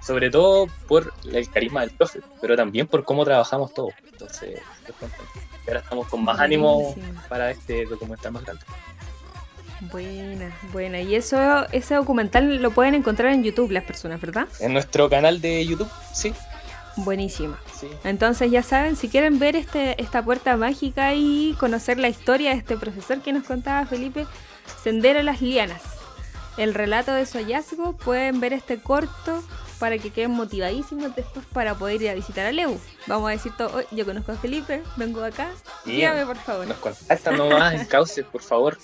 Sobre 0.00 0.30
todo 0.30 0.66
por 0.88 1.12
el 1.30 1.48
carisma 1.50 1.82
del 1.82 1.90
profe, 1.90 2.20
pero 2.40 2.56
también 2.56 2.86
por 2.86 3.04
cómo 3.04 3.24
trabajamos 3.24 3.74
todos. 3.74 3.92
Entonces, 4.12 4.60
ahora 5.66 5.80
estamos 5.80 6.08
con 6.08 6.24
más 6.24 6.40
ánimo 6.40 6.94
para 7.28 7.50
este 7.50 7.84
documental 7.86 8.32
más 8.32 8.44
grande. 8.44 8.64
Buena, 9.80 10.54
buena. 10.72 11.00
Y 11.00 11.14
eso, 11.14 11.66
ese 11.72 11.94
documental 11.94 12.60
lo 12.60 12.70
pueden 12.70 12.94
encontrar 12.94 13.32
en 13.32 13.42
YouTube 13.42 13.70
las 13.70 13.84
personas, 13.84 14.20
¿verdad? 14.20 14.46
En 14.60 14.72
nuestro 14.72 15.08
canal 15.08 15.40
de 15.40 15.64
YouTube, 15.64 15.88
sí. 16.12 16.34
Buenísima. 16.96 17.58
sí. 17.78 17.88
Entonces 18.04 18.50
ya 18.50 18.62
saben, 18.62 18.96
si 18.96 19.08
quieren 19.08 19.38
ver 19.38 19.56
este, 19.56 20.00
esta 20.02 20.22
puerta 20.22 20.56
mágica 20.56 21.14
y 21.14 21.56
conocer 21.58 21.98
la 21.98 22.08
historia 22.08 22.50
de 22.50 22.56
este 22.56 22.76
profesor 22.76 23.20
que 23.20 23.32
nos 23.32 23.44
contaba 23.44 23.86
Felipe, 23.86 24.26
Sendero 24.82 25.22
las 25.22 25.40
Lianas, 25.40 25.82
el 26.56 26.74
relato 26.74 27.12
de 27.12 27.26
su 27.26 27.38
hallazgo, 27.38 27.94
pueden 27.94 28.40
ver 28.40 28.52
este 28.52 28.80
corto 28.80 29.42
para 29.78 29.98
que 29.98 30.10
queden 30.10 30.32
motivadísimos 30.32 31.14
después 31.16 31.46
para 31.52 31.74
poder 31.74 32.02
ir 32.02 32.10
a 32.10 32.14
visitar 32.14 32.46
a 32.46 32.52
Leu. 32.52 32.78
Vamos 33.06 33.28
a 33.28 33.32
decir 33.32 33.52
todo, 33.56 33.76
"Oye, 33.76 33.86
yo 33.92 34.04
conozco 34.04 34.32
a 34.32 34.36
Felipe, 34.36 34.82
vengo 34.96 35.22
de 35.22 35.28
acá, 35.28 35.50
guíame 35.86 36.26
por 36.26 36.36
favor. 36.36 36.66
Nos 36.66 36.76
contactan 36.78 37.36
nomás 37.36 37.74
en 37.74 37.86
Cauces, 37.86 38.24
por 38.26 38.42
favor. 38.42 38.78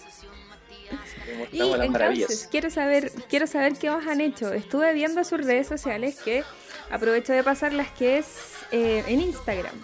Y 1.52 1.58
las 1.58 1.80
entonces, 1.80 2.48
quiero 2.50 2.70
saber, 2.70 3.12
quiero 3.28 3.46
saber 3.46 3.76
qué 3.76 3.90
más 3.90 4.06
han 4.06 4.20
hecho. 4.20 4.52
Estuve 4.52 4.92
viendo 4.94 5.22
sus 5.24 5.40
redes 5.40 5.66
sociales 5.66 6.20
que 6.24 6.44
aprovecho 6.90 7.32
de 7.32 7.42
pasarlas 7.42 7.90
que 7.90 8.18
es 8.18 8.26
eh, 8.70 9.04
en 9.08 9.20
Instagram. 9.20 9.74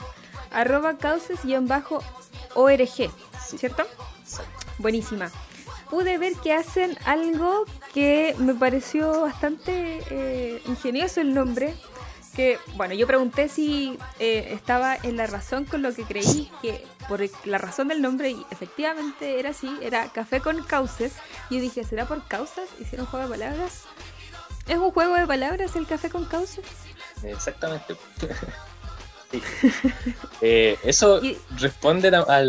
Arroba 0.50 0.98
cauces-org, 0.98 2.88
¿cierto? 3.56 3.86
Buenísima. 4.78 5.30
Pude 5.92 6.16
ver 6.16 6.32
que 6.36 6.54
hacen 6.54 6.96
algo 7.04 7.66
que 7.92 8.34
me 8.38 8.54
pareció 8.54 9.20
bastante 9.20 10.02
eh, 10.08 10.62
ingenioso 10.64 11.20
el 11.20 11.34
nombre. 11.34 11.74
Que, 12.34 12.58
bueno, 12.76 12.94
yo 12.94 13.06
pregunté 13.06 13.50
si 13.50 13.98
eh, 14.18 14.54
estaba 14.54 14.96
en 14.96 15.18
la 15.18 15.26
razón 15.26 15.66
con 15.66 15.82
lo 15.82 15.94
que 15.94 16.04
creí, 16.04 16.50
que 16.62 16.82
por 17.10 17.20
la 17.44 17.58
razón 17.58 17.88
del 17.88 18.00
nombre, 18.00 18.30
y 18.30 18.46
efectivamente 18.50 19.38
era 19.38 19.50
así, 19.50 19.70
era 19.82 20.10
café 20.10 20.40
con 20.40 20.62
cauces. 20.62 21.12
Yo 21.50 21.60
dije, 21.60 21.84
¿será 21.84 22.06
por 22.06 22.26
causas? 22.26 22.70
¿Hicieron 22.80 23.04
juego 23.04 23.26
de 23.26 23.32
palabras? 23.32 23.82
¿Es 24.68 24.78
un 24.78 24.92
juego 24.92 25.14
de 25.16 25.26
palabras 25.26 25.76
el 25.76 25.86
café 25.86 26.08
con 26.08 26.24
cauces? 26.24 26.64
Exactamente. 27.22 27.96
Sí. 29.32 29.42
Eh, 30.40 30.76
eso 30.84 31.20
Y- 31.24 31.36
responde 31.58 32.08
a, 32.14 32.42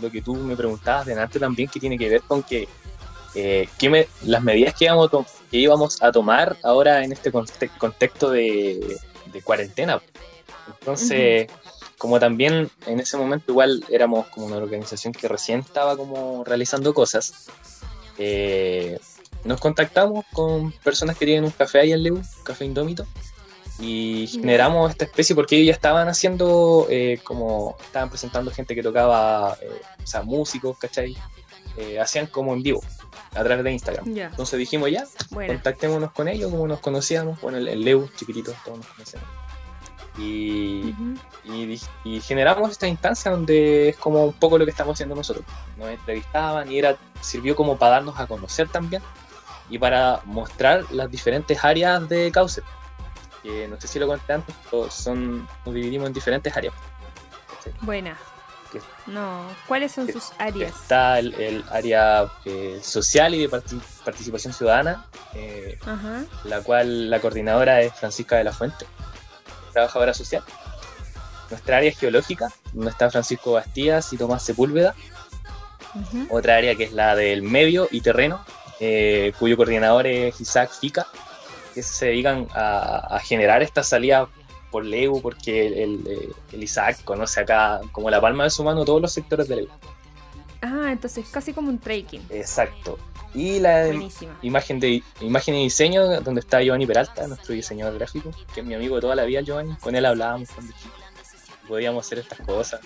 lo 0.00 0.10
que 0.10 0.22
tú 0.22 0.34
me 0.34 0.56
preguntabas 0.56 1.06
delante 1.06 1.38
también, 1.38 1.68
que 1.68 1.78
tiene 1.78 1.98
que 1.98 2.08
ver 2.08 2.22
con 2.22 2.42
que, 2.42 2.66
eh, 3.34 3.68
que 3.78 3.88
me- 3.90 4.08
las 4.22 4.42
medidas 4.42 4.74
que 4.74 4.86
íbamos, 4.86 5.10
que 5.50 5.58
íbamos 5.58 6.02
a 6.02 6.10
tomar 6.10 6.56
ahora 6.62 7.04
en 7.04 7.12
este 7.12 7.30
conte- 7.30 7.70
contexto 7.78 8.30
de, 8.30 8.98
de 9.32 9.42
cuarentena. 9.42 10.00
Entonces, 10.80 11.48
como 11.98 12.18
también 12.18 12.70
en 12.86 13.00
ese 13.00 13.16
momento 13.18 13.52
igual 13.52 13.84
éramos 13.90 14.26
como 14.28 14.46
una 14.46 14.56
organización 14.56 15.12
que 15.12 15.28
recién 15.28 15.60
estaba 15.60 15.96
como 15.96 16.42
realizando 16.44 16.94
cosas, 16.94 17.46
eh, 18.18 18.98
nos 19.44 19.60
contactamos 19.60 20.24
con 20.32 20.72
personas 20.84 21.16
que 21.16 21.24
tienen 21.26 21.44
un 21.44 21.50
café 21.50 21.80
ahí 21.80 21.92
en 21.92 22.02
Leu, 22.02 22.16
un 22.16 22.24
café 22.44 22.64
indómito, 22.64 23.06
y 23.80 24.26
generamos 24.26 24.90
esta 24.90 25.04
especie 25.06 25.34
porque 25.34 25.56
ellos 25.56 25.68
ya 25.68 25.72
estaban 25.72 26.06
haciendo 26.08 26.86
eh, 26.90 27.18
como 27.24 27.76
estaban 27.82 28.10
presentando 28.10 28.50
gente 28.50 28.74
que 28.74 28.82
tocaba 28.82 29.56
eh, 29.62 29.80
o 30.02 30.06
sea 30.06 30.22
músicos 30.22 30.76
¿cachai? 30.78 31.16
Eh, 31.76 31.98
hacían 32.00 32.26
como 32.26 32.52
en 32.52 32.62
vivo 32.62 32.82
a 33.34 33.42
través 33.44 33.64
de 33.64 33.72
Instagram 33.72 34.12
Ya, 34.12 34.26
entonces 34.26 34.58
dijimos 34.58 34.90
ya 34.90 35.04
bueno. 35.30 35.54
contactémonos 35.54 36.12
con 36.12 36.28
ellos 36.28 36.50
como 36.50 36.66
nos 36.66 36.80
conocíamos 36.80 37.40
bueno 37.40 37.56
el, 37.58 37.68
el 37.68 37.82
Leu 37.84 38.08
chiquitito 38.16 38.52
todos 38.64 38.78
nos 38.78 38.86
conocemos 38.88 39.26
y, 40.18 40.90
Ujú. 40.90 41.14
y, 41.54 41.66
di- 41.66 41.80
y 42.04 42.20
generamos 42.20 42.70
esta 42.72 42.86
instancia 42.88 43.30
donde 43.30 43.90
es 43.90 43.96
como 43.96 44.24
un 44.26 44.32
poco 44.32 44.58
lo 44.58 44.64
que 44.64 44.72
estamos 44.72 44.94
haciendo 44.94 45.14
nosotros 45.14 45.44
nos 45.78 45.88
entrevistaban 45.88 46.70
y 46.70 46.78
era 46.78 46.96
sirvió 47.22 47.54
como 47.56 47.78
para 47.78 47.92
darnos 47.92 48.18
a 48.18 48.26
conocer 48.26 48.68
también 48.68 49.02
y 49.70 49.78
para 49.78 50.20
mostrar 50.24 50.84
las 50.90 51.10
diferentes 51.10 51.64
áreas 51.64 52.06
de 52.08 52.30
Cauce 52.32 52.60
que 53.42 53.68
no 53.68 53.80
sé 53.80 53.88
si 53.88 53.98
lo 53.98 54.06
conté 54.06 54.32
antes, 54.34 54.54
pero 54.70 54.90
son, 54.90 55.48
nos 55.64 55.74
dividimos 55.74 56.06
en 56.08 56.12
diferentes 56.12 56.56
áreas. 56.56 56.74
¿cachai? 57.56 57.72
Buena. 57.82 58.16
No, 59.06 59.48
¿cuáles 59.66 59.90
son 59.90 60.06
sus 60.12 60.30
áreas? 60.38 60.72
Está 60.72 61.18
el, 61.18 61.34
el 61.34 61.64
área 61.72 62.30
eh, 62.44 62.78
social 62.80 63.34
y 63.34 63.40
de 63.40 63.48
parti- 63.50 63.80
participación 64.04 64.52
ciudadana, 64.52 65.06
eh, 65.34 65.76
Ajá. 65.84 66.24
la 66.44 66.60
cual 66.60 67.10
la 67.10 67.18
coordinadora 67.20 67.80
es 67.80 67.92
Francisca 67.94 68.36
de 68.36 68.44
la 68.44 68.52
Fuente, 68.52 68.86
trabajadora 69.72 70.14
social. 70.14 70.44
Nuestra 71.50 71.78
área 71.78 71.90
es 71.90 71.98
geológica, 71.98 72.52
donde 72.72 72.92
está 72.92 73.10
Francisco 73.10 73.50
Bastías 73.54 74.12
y 74.12 74.16
Tomás 74.16 74.44
Sepúlveda. 74.44 74.94
Otra 76.30 76.54
área 76.56 76.76
que 76.76 76.84
es 76.84 76.92
la 76.92 77.16
del 77.16 77.42
medio 77.42 77.88
y 77.90 78.02
terreno, 78.02 78.44
eh, 78.78 79.32
cuyo 79.40 79.56
coordinador 79.56 80.06
es 80.06 80.40
Isaac 80.40 80.70
Fica, 80.80 81.08
que 81.88 81.94
se 81.94 82.06
dedican 82.06 82.46
a, 82.54 83.16
a 83.16 83.20
generar 83.20 83.62
esta 83.62 83.82
salida 83.82 84.28
por 84.70 84.84
Leu, 84.84 85.20
porque 85.20 85.66
el, 85.66 85.74
el- 86.06 86.34
el 86.52 86.62
Isaac 86.62 87.02
conoce 87.04 87.40
acá 87.40 87.80
como 87.92 88.08
la 88.10 88.20
palma 88.20 88.44
de 88.44 88.50
su 88.50 88.62
mano 88.64 88.84
todos 88.84 89.00
los 89.02 89.12
sectores 89.12 89.48
de 89.48 89.56
Leu. 89.56 89.68
Ah, 90.62 90.88
entonces 90.92 91.26
casi 91.30 91.52
como 91.52 91.68
un 91.70 91.78
trekking. 91.78 92.22
Exacto. 92.30 92.98
Y 93.34 93.60
la 93.60 93.86
Buenísima. 93.86 94.36
imagen, 94.42 94.80
de, 94.80 95.02
imagen 95.20 95.54
y 95.54 95.62
diseño, 95.64 96.20
donde 96.20 96.40
está 96.40 96.60
Giovanni 96.62 96.86
Peralta, 96.86 97.26
nuestro 97.28 97.54
diseñador 97.54 97.94
gráfico, 97.94 98.30
que 98.52 98.60
es 98.60 98.66
mi 98.66 98.74
amigo 98.74 98.96
de 98.96 99.00
toda 99.02 99.14
la 99.14 99.24
vida, 99.24 99.40
Giovanni. 99.40 99.74
Con 99.76 99.94
él 99.94 100.04
hablábamos 100.04 100.50
cuando. 100.50 100.72
Podíamos 101.68 102.04
hacer 102.06 102.18
estas 102.18 102.40
cosas. 102.40 102.80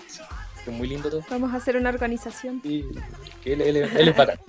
Es 0.65 0.71
muy 0.71 0.87
lindo 0.87 1.09
todo. 1.09 1.21
Vamos 1.29 1.51
a 1.53 1.57
hacer 1.57 1.75
una 1.75 1.89
organización. 1.89 2.61
Que 2.61 3.53
él, 3.53 3.61
él- 3.61 3.77
él 3.77 4.07
es 4.09 4.15
bacán. 4.15 4.39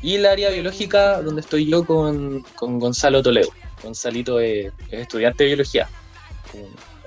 Y 0.00 0.14
el 0.14 0.26
área 0.26 0.50
biológica, 0.50 1.20
donde 1.22 1.40
estoy 1.42 1.66
yo 1.66 1.84
con, 1.84 2.42
con 2.54 2.78
Gonzalo 2.78 3.22
Toledo. 3.22 3.48
Gonzalito 3.82 4.40
es, 4.40 4.72
es 4.90 5.00
estudiante 5.00 5.44
de 5.44 5.48
biología. 5.48 5.88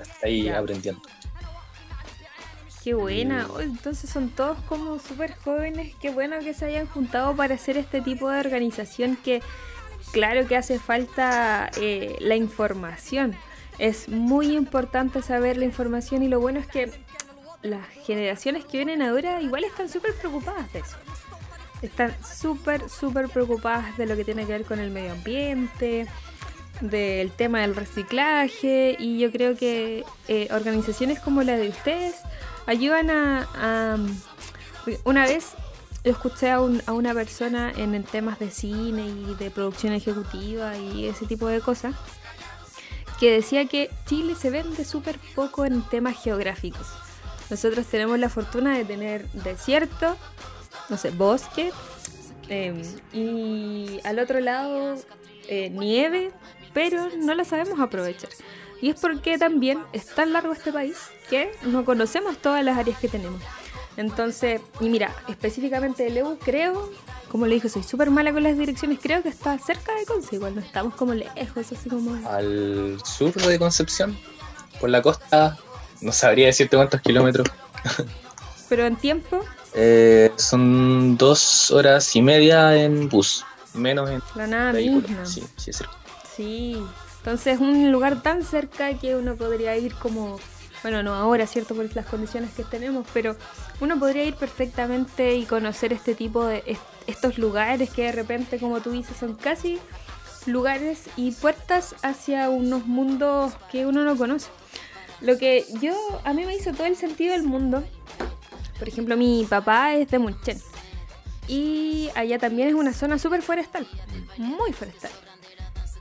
Está 0.00 0.26
ahí 0.26 0.44
Ya. 0.44 0.58
aprendiendo. 0.58 1.02
Qué 2.82 2.94
buena. 2.94 3.46
Oh, 3.48 3.60
entonces 3.60 4.10
son 4.10 4.30
todos 4.30 4.58
como 4.68 4.98
súper 4.98 5.34
jóvenes. 5.36 5.94
Qué 6.00 6.10
bueno 6.10 6.38
que 6.40 6.52
se 6.52 6.64
hayan 6.64 6.86
juntado 6.86 7.34
para 7.36 7.54
hacer 7.54 7.76
este 7.76 8.00
tipo 8.00 8.28
de 8.28 8.40
organización 8.40 9.16
que 9.16 9.40
claro 10.10 10.48
que 10.48 10.56
hace 10.56 10.80
falta 10.80 11.70
eh, 11.80 12.16
la 12.18 12.34
información. 12.34 13.36
Es 13.78 14.08
muy 14.08 14.56
importante 14.56 15.22
saber 15.22 15.56
la 15.58 15.64
información 15.64 16.22
y 16.24 16.28
lo 16.28 16.40
bueno 16.40 16.58
es 16.58 16.66
que 16.66 16.90
las 17.62 17.86
generaciones 18.04 18.64
que 18.64 18.78
vienen 18.78 19.00
ahora 19.00 19.40
igual 19.40 19.62
están 19.62 19.88
súper 19.88 20.14
preocupadas 20.14 20.72
de 20.72 20.80
eso. 20.80 20.96
Están 21.82 22.14
súper, 22.24 22.88
súper 22.88 23.28
preocupadas 23.28 23.96
de 23.96 24.06
lo 24.06 24.16
que 24.16 24.24
tiene 24.24 24.44
que 24.44 24.52
ver 24.52 24.64
con 24.64 24.80
el 24.80 24.90
medio 24.90 25.12
ambiente, 25.12 26.06
del 26.80 27.30
tema 27.30 27.60
del 27.60 27.76
reciclaje 27.76 28.96
y 28.98 29.18
yo 29.18 29.30
creo 29.30 29.56
que 29.56 30.04
eh, 30.28 30.48
organizaciones 30.52 31.20
como 31.20 31.42
la 31.42 31.56
de 31.56 31.68
ustedes 31.68 32.16
ayudan 32.66 33.10
a, 33.10 33.98
una 35.04 35.24
vez 35.26 35.50
yo 36.04 36.10
escuché 36.10 36.50
a, 36.50 36.60
un- 36.60 36.82
a 36.86 36.92
una 36.92 37.14
persona 37.14 37.72
en, 37.76 38.02
temas 38.02 38.38
de 38.40 38.50
cine 38.50 39.06
y 39.06 39.34
de 39.38 39.50
producción 39.50 39.92
ejecutiva 39.92 40.76
y 40.76 41.06
ese 41.06 41.26
tipo 41.26 41.46
de 41.46 41.60
cosas 41.60 41.94
que 43.20 43.30
decía 43.30 43.66
que 43.66 43.88
Chile 44.06 44.34
se 44.34 44.50
vende 44.50 44.84
súper 44.84 45.16
poco 45.36 45.64
en 45.64 45.82
temas 45.82 46.20
geográficos. 46.20 46.88
Nosotros 47.50 47.86
tenemos 47.86 48.18
la 48.18 48.28
fortuna 48.28 48.76
de 48.76 48.84
tener 48.84 49.28
desierto, 49.30 50.16
no 50.88 50.96
sé, 50.96 51.10
bosque 51.10 51.70
eh, 52.48 52.82
y 53.12 54.00
al 54.02 54.18
otro 54.18 54.40
lado 54.40 54.96
eh, 55.48 55.70
nieve, 55.70 56.32
pero 56.74 57.08
no 57.18 57.34
la 57.34 57.44
sabemos 57.44 57.80
aprovechar. 57.80 58.30
Y 58.80 58.90
es 58.90 59.00
porque 59.00 59.38
también 59.38 59.78
es 59.92 60.06
tan 60.06 60.32
largo 60.32 60.52
este 60.52 60.72
país 60.72 60.96
que 61.30 61.52
no 61.62 61.84
conocemos 61.84 62.36
todas 62.38 62.64
las 62.64 62.76
áreas 62.78 62.98
que 62.98 63.08
tenemos. 63.08 63.40
Entonces, 63.96 64.60
y 64.80 64.88
mira, 64.88 65.14
específicamente 65.28 66.02
de 66.04 66.10
Leu, 66.10 66.38
creo, 66.38 66.90
como 67.30 67.46
le 67.46 67.54
dije, 67.56 67.68
soy 67.68 67.82
súper 67.82 68.10
mala 68.10 68.32
con 68.32 68.42
las 68.42 68.56
direcciones, 68.58 68.98
creo 69.00 69.22
que 69.22 69.28
está 69.28 69.58
cerca 69.58 69.94
de 69.94 70.06
Conce, 70.06 70.36
igual 70.36 70.54
no 70.54 70.62
estamos 70.62 70.94
como 70.94 71.12
lejos, 71.14 71.70
así 71.72 71.88
como... 71.90 72.14
Al 72.28 72.98
sur 73.04 73.32
de 73.34 73.58
Concepción, 73.58 74.16
por 74.80 74.88
la 74.88 75.02
costa, 75.02 75.58
no 76.00 76.10
sabría 76.10 76.46
decirte 76.46 76.76
cuántos 76.76 77.00
kilómetros. 77.02 77.46
Pero 78.68 78.86
en 78.86 78.96
tiempo, 78.96 79.40
Eh, 79.74 80.32
son 80.36 81.16
dos 81.16 81.70
horas 81.70 82.14
y 82.16 82.22
media 82.22 82.74
en 82.82 83.08
bus, 83.08 83.44
menos 83.74 84.10
en 84.10 84.22
la 84.34 84.46
nada 84.46 84.72
vehículo. 84.72 85.06
misma. 85.08 85.24
Sí, 85.26 85.42
sí, 85.56 85.70
es 85.70 85.76
cierto. 85.76 85.96
Sí, 86.36 86.76
entonces 87.18 87.54
es 87.54 87.60
un 87.60 87.92
lugar 87.92 88.22
tan 88.22 88.42
cerca 88.42 88.94
que 88.94 89.16
uno 89.16 89.36
podría 89.36 89.76
ir 89.76 89.94
como, 89.94 90.38
bueno, 90.82 91.02
no 91.02 91.14
ahora, 91.14 91.46
¿cierto? 91.46 91.74
Por 91.74 91.94
las 91.94 92.06
condiciones 92.06 92.50
que 92.54 92.64
tenemos, 92.64 93.06
pero 93.12 93.36
uno 93.80 93.98
podría 93.98 94.24
ir 94.24 94.34
perfectamente 94.34 95.34
y 95.36 95.44
conocer 95.44 95.92
este 95.92 96.14
tipo 96.14 96.44
de, 96.46 96.62
est- 96.66 96.80
estos 97.06 97.38
lugares 97.38 97.90
que 97.90 98.04
de 98.04 98.12
repente, 98.12 98.58
como 98.58 98.80
tú 98.80 98.92
dices, 98.92 99.16
son 99.16 99.34
casi 99.34 99.78
lugares 100.46 101.02
y 101.16 101.32
puertas 101.32 101.94
hacia 102.02 102.48
unos 102.48 102.86
mundos 102.86 103.52
que 103.70 103.86
uno 103.86 104.02
no 104.04 104.16
conoce. 104.16 104.48
Lo 105.20 105.38
que 105.38 105.64
yo, 105.80 105.94
a 106.24 106.32
mí 106.32 106.44
me 106.44 106.56
hizo 106.56 106.72
todo 106.72 106.86
el 106.86 106.96
sentido 106.96 107.32
del 107.34 107.44
mundo. 107.44 107.84
Por 108.78 108.88
ejemplo, 108.88 109.16
mi 109.16 109.46
papá 109.48 109.94
es 109.94 110.08
de 110.10 110.18
Mulchen. 110.18 110.60
Y 111.46 112.08
allá 112.16 112.38
también 112.38 112.68
es 112.68 112.74
una 112.74 112.92
zona 112.92 113.18
súper 113.18 113.42
forestal, 113.42 113.86
muy 114.38 114.72
forestal. 114.72 115.10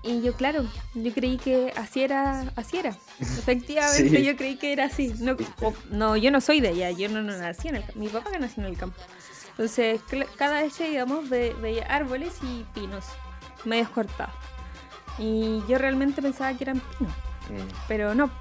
Y 0.03 0.21
yo, 0.21 0.33
claro, 0.33 0.65
yo 0.95 1.13
creí 1.13 1.37
que 1.37 1.73
así 1.77 2.01
era, 2.01 2.51
así 2.55 2.77
era. 2.77 2.89
Efectivamente, 3.19 4.23
yo 4.23 4.35
creí 4.35 4.55
que 4.55 4.73
era 4.73 4.85
así. 4.85 5.13
No, 5.19 5.35
no, 5.91 6.17
yo 6.17 6.31
no 6.31 6.41
soy 6.41 6.59
de 6.59 6.69
allá, 6.69 6.91
yo 6.91 7.07
no, 7.09 7.21
nací 7.21 7.67
en 7.67 7.75
el 7.75 7.85
campo. 7.85 7.99
Mi 7.99 8.07
papá 8.07 8.31
nació 8.39 8.63
en 8.63 8.69
el 8.69 8.77
campo. 8.77 8.99
Entonces, 9.51 10.01
cada 10.37 10.61
vez 10.61 10.77
digamos, 10.77 11.29
veía 11.29 11.85
árboles 11.85 12.33
y 12.41 12.65
pinos, 12.73 13.05
medios 13.63 13.89
cortados. 13.89 14.33
Y 15.19 15.61
yo 15.67 15.77
realmente 15.77 16.21
pensaba 16.21 16.57
que 16.57 16.63
eran 16.63 16.81
pinos, 16.97 17.13
mm. 17.49 17.73
pero 17.87 18.15
no. 18.15 18.31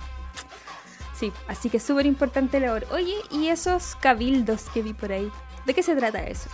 Sí, 1.14 1.30
así 1.48 1.68
que 1.68 1.78
súper 1.78 2.06
importante 2.06 2.58
labor. 2.58 2.86
Oye, 2.90 3.16
¿y 3.30 3.48
esos 3.48 3.96
cabildos 3.96 4.62
que 4.72 4.80
vi 4.80 4.94
por 4.94 5.12
ahí? 5.12 5.30
¿De 5.66 5.74
qué 5.74 5.82
se 5.82 5.94
trata 5.94 6.24
eso? 6.24 6.48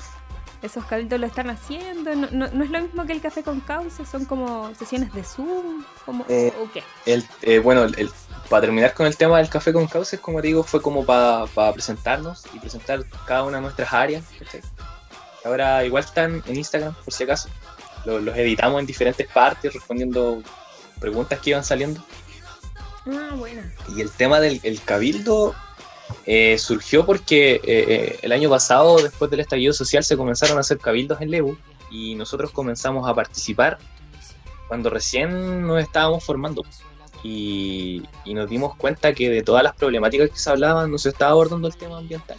Esos 0.62 0.84
cabildos 0.84 1.20
lo 1.20 1.26
están 1.26 1.50
haciendo. 1.50 2.14
No, 2.14 2.28
no, 2.30 2.64
es 2.64 2.70
lo 2.70 2.80
mismo 2.80 3.06
que 3.06 3.12
el 3.12 3.20
café 3.20 3.42
con 3.42 3.60
cauce, 3.60 4.04
son 4.04 4.24
como 4.24 4.74
sesiones 4.74 5.12
de 5.12 5.22
Zoom, 5.24 5.84
como, 6.04 6.24
eh, 6.28 6.52
¿o 6.62 6.70
qué? 6.72 6.82
El, 7.04 7.24
eh, 7.42 7.58
bueno, 7.58 7.84
el, 7.84 8.10
para 8.48 8.62
terminar 8.62 8.94
con 8.94 9.06
el 9.06 9.16
tema 9.16 9.38
del 9.38 9.48
café 9.48 9.72
con 9.72 9.86
cauce, 9.86 10.18
como 10.18 10.40
digo, 10.40 10.62
fue 10.62 10.80
como 10.80 11.04
para 11.04 11.46
presentarnos 11.72 12.44
y 12.52 12.58
presentar 12.58 13.04
cada 13.26 13.44
una 13.44 13.56
de 13.56 13.62
nuestras 13.62 13.92
áreas. 13.92 14.24
Ahora 15.44 15.84
igual 15.84 16.04
están 16.04 16.42
en 16.46 16.56
Instagram, 16.56 16.94
por 17.04 17.12
si 17.12 17.24
acaso. 17.24 17.48
Los, 18.04 18.36
editamos 18.36 18.80
en 18.80 18.86
diferentes 18.86 19.26
partes, 19.28 19.72
respondiendo 19.72 20.42
preguntas 21.00 21.38
que 21.40 21.50
iban 21.50 21.64
saliendo. 21.64 22.02
Ah, 23.06 23.34
bueno. 23.36 23.62
Y 23.94 24.00
el 24.00 24.10
tema 24.10 24.40
del 24.40 24.80
cabildo, 24.84 25.54
eh, 26.24 26.58
surgió 26.58 27.04
porque 27.04 27.54
eh, 27.54 27.60
eh, 27.64 28.18
el 28.22 28.32
año 28.32 28.50
pasado, 28.50 28.96
después 29.00 29.30
del 29.30 29.40
estallido 29.40 29.72
social, 29.72 30.04
se 30.04 30.16
comenzaron 30.16 30.56
a 30.56 30.60
hacer 30.60 30.78
cabildos 30.78 31.20
en 31.20 31.30
Lebu 31.30 31.56
y 31.90 32.14
nosotros 32.14 32.50
comenzamos 32.50 33.08
a 33.08 33.14
participar 33.14 33.78
cuando 34.68 34.90
recién 34.90 35.66
nos 35.66 35.82
estábamos 35.82 36.24
formando. 36.24 36.64
Y, 37.22 38.04
nos 38.26 38.48
dimos 38.48 38.76
cuenta 38.76 39.12
que 39.14 39.30
de 39.30 39.42
todas 39.42 39.62
las 39.64 39.74
problemáticas 39.74 40.30
que 40.30 40.38
se 40.38 40.50
hablaban 40.50 40.90
no 40.90 40.98
se 40.98 41.08
estaba 41.08 41.32
abordando 41.32 41.66
el 41.66 41.76
tema 41.76 41.98
ambiental. 41.98 42.36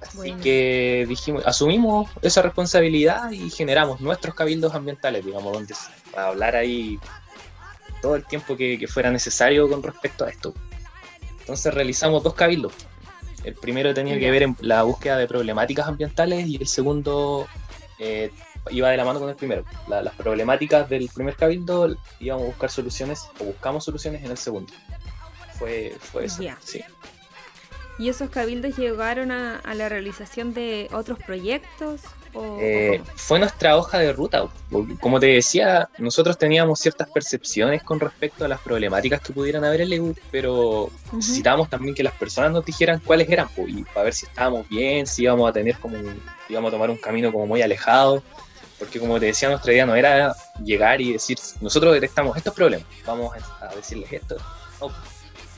Así 0.00 0.32
que 0.34 1.04
dijimos, 1.08 1.42
asumimos 1.46 2.10
esa 2.22 2.42
responsabilidad 2.42 3.30
y 3.30 3.50
generamos 3.50 4.00
nuestros 4.00 4.34
cabildos 4.34 4.74
ambientales, 4.74 5.24
digamos, 5.24 5.52
donde 5.52 5.74
para 6.12 6.28
hablar 6.28 6.56
ahí 6.56 6.98
todo 8.02 8.14
el 8.14 8.24
tiempo 8.24 8.56
que 8.56 8.86
fuera 8.88 9.10
necesario 9.10 9.68
con 9.68 9.82
respecto 9.82 10.24
a 10.24 10.30
esto. 10.30 10.54
Entonces 11.48 11.72
realizamos 11.72 12.22
dos 12.22 12.34
cabildos. 12.34 12.74
El 13.42 13.54
primero 13.54 13.94
tenía 13.94 14.18
que 14.18 14.30
ver 14.30 14.42
en 14.42 14.56
la 14.60 14.82
búsqueda 14.82 15.16
de 15.16 15.26
problemáticas 15.26 15.88
ambientales 15.88 16.46
y 16.46 16.56
el 16.56 16.68
segundo 16.68 17.48
eh, 17.98 18.30
iba 18.68 18.90
de 18.90 18.98
la 18.98 19.06
mano 19.06 19.18
con 19.18 19.30
el 19.30 19.34
primero. 19.34 19.64
las 19.88 20.14
problemáticas 20.14 20.90
del 20.90 21.08
primer 21.08 21.36
cabildo 21.36 21.96
íbamos 22.20 22.44
a 22.44 22.46
buscar 22.48 22.70
soluciones 22.70 23.30
o 23.40 23.44
buscamos 23.44 23.82
soluciones 23.82 24.22
en 24.24 24.30
el 24.30 24.36
segundo. 24.36 24.74
Fue, 25.58 25.96
fue 25.98 26.26
eso. 26.26 26.42
Sí. 26.62 26.84
¿Y 27.98 28.10
esos 28.10 28.28
cabildos 28.28 28.76
llegaron 28.76 29.30
a, 29.30 29.62
la 29.74 29.88
realización 29.88 30.52
de 30.52 30.90
otros 30.92 31.18
proyectos? 31.18 32.02
Eh, 32.34 33.02
fue 33.16 33.38
nuestra 33.38 33.76
hoja 33.76 33.98
de 33.98 34.12
ruta. 34.12 34.48
Como 35.00 35.18
te 35.18 35.26
decía, 35.26 35.88
nosotros 35.98 36.36
teníamos 36.38 36.80
ciertas 36.80 37.08
percepciones 37.08 37.82
con 37.82 38.00
respecto 38.00 38.44
a 38.44 38.48
las 38.48 38.60
problemáticas 38.60 39.20
que 39.20 39.32
pudieran 39.32 39.64
haber 39.64 39.82
en 39.82 39.92
EU, 39.92 40.14
pero 40.30 40.90
necesitábamos 41.12 41.70
también 41.70 41.94
que 41.94 42.02
las 42.02 42.14
personas 42.14 42.52
nos 42.52 42.64
dijeran 42.64 43.00
cuáles 43.04 43.28
eran, 43.28 43.48
y 43.66 43.82
para 43.84 44.04
ver 44.04 44.14
si 44.14 44.26
estábamos 44.26 44.68
bien, 44.68 45.06
si 45.06 45.22
íbamos 45.22 45.48
a 45.48 45.52
tener 45.52 45.78
como, 45.78 45.96
íbamos 46.48 46.68
a 46.68 46.72
tomar 46.72 46.90
un 46.90 46.98
camino 46.98 47.32
como 47.32 47.46
muy 47.46 47.62
alejado, 47.62 48.22
porque 48.78 49.00
como 49.00 49.18
te 49.18 49.26
decía, 49.26 49.48
nuestra 49.48 49.72
idea 49.72 49.86
no 49.86 49.94
era 49.96 50.34
llegar 50.62 51.00
y 51.00 51.14
decir, 51.14 51.38
nosotros 51.60 51.94
detectamos 51.94 52.36
estos 52.36 52.54
problemas, 52.54 52.86
vamos 53.06 53.34
a 53.60 53.74
decirles 53.74 54.12
esto. 54.12 54.36
No, 54.80 54.92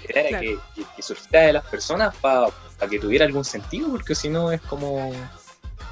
era 0.08 0.40
que, 0.40 0.58
que, 0.96 1.02
surgiera 1.02 1.46
de 1.46 1.52
las 1.54 1.66
personas 1.66 2.14
para 2.16 2.50
que 2.88 2.98
tuviera 2.98 3.24
algún 3.24 3.44
sentido, 3.44 3.90
porque 3.90 4.14
si 4.14 4.28
no 4.28 4.50
es 4.50 4.60
como 4.62 5.12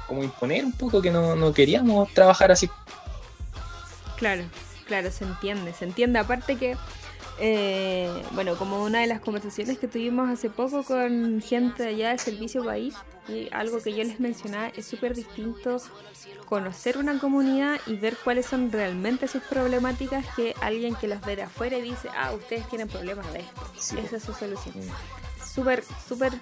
como 0.09 0.23
imponer 0.23 0.65
un 0.65 0.73
poco 0.73 1.01
que 1.01 1.11
no, 1.11 1.53
queríamos 1.53 2.13
trabajar 2.13 2.51
así. 2.51 2.69
Claro, 4.17 4.43
claro, 4.85 5.09
se 5.11 5.23
entiende, 5.23 5.71
se 5.71 5.85
entiende. 5.85 6.19
Aparte 6.19 6.57
que, 6.57 6.75
eh, 7.39 8.11
bueno, 8.31 8.57
como 8.57 8.83
una 8.83 8.99
de 8.99 9.07
las 9.07 9.21
conversaciones 9.21 9.77
que 9.77 9.87
tuvimos 9.87 10.27
hace 10.29 10.49
poco 10.49 10.83
con 10.83 11.41
gente 11.41 11.87
allá 11.87 12.09
de 12.09 12.17
Servicio 12.17 12.65
País, 12.65 12.95
y 13.29 13.47
algo 13.51 13.81
que 13.81 13.93
yo 13.93 14.03
les 14.03 14.19
mencionaba, 14.19 14.69
es 14.75 14.85
súper 14.85 15.15
distinto 15.15 15.77
conocer 16.45 16.97
una 16.97 17.19
comunidad 17.19 17.79
y 17.85 17.95
ver 17.95 18.17
cuáles 18.23 18.47
son 18.47 18.71
realmente 18.71 19.27
sus 19.27 19.43
problemáticas 19.43 20.25
que 20.35 20.55
alguien 20.61 20.95
que 20.95 21.07
las 21.07 21.21
ve 21.21 21.35
de 21.35 21.43
afuera 21.43 21.77
y 21.77 21.83
dice, 21.83 22.09
ah, 22.17 22.33
ustedes 22.33 22.67
tienen 22.69 22.87
problemas 22.87 23.31
de 23.31 23.41
esto. 23.41 23.99
Esa 24.03 24.17
es 24.17 24.23
su 24.23 24.33
solución. 24.33 24.73
Súper, 25.45 25.83
súper... 26.07 26.33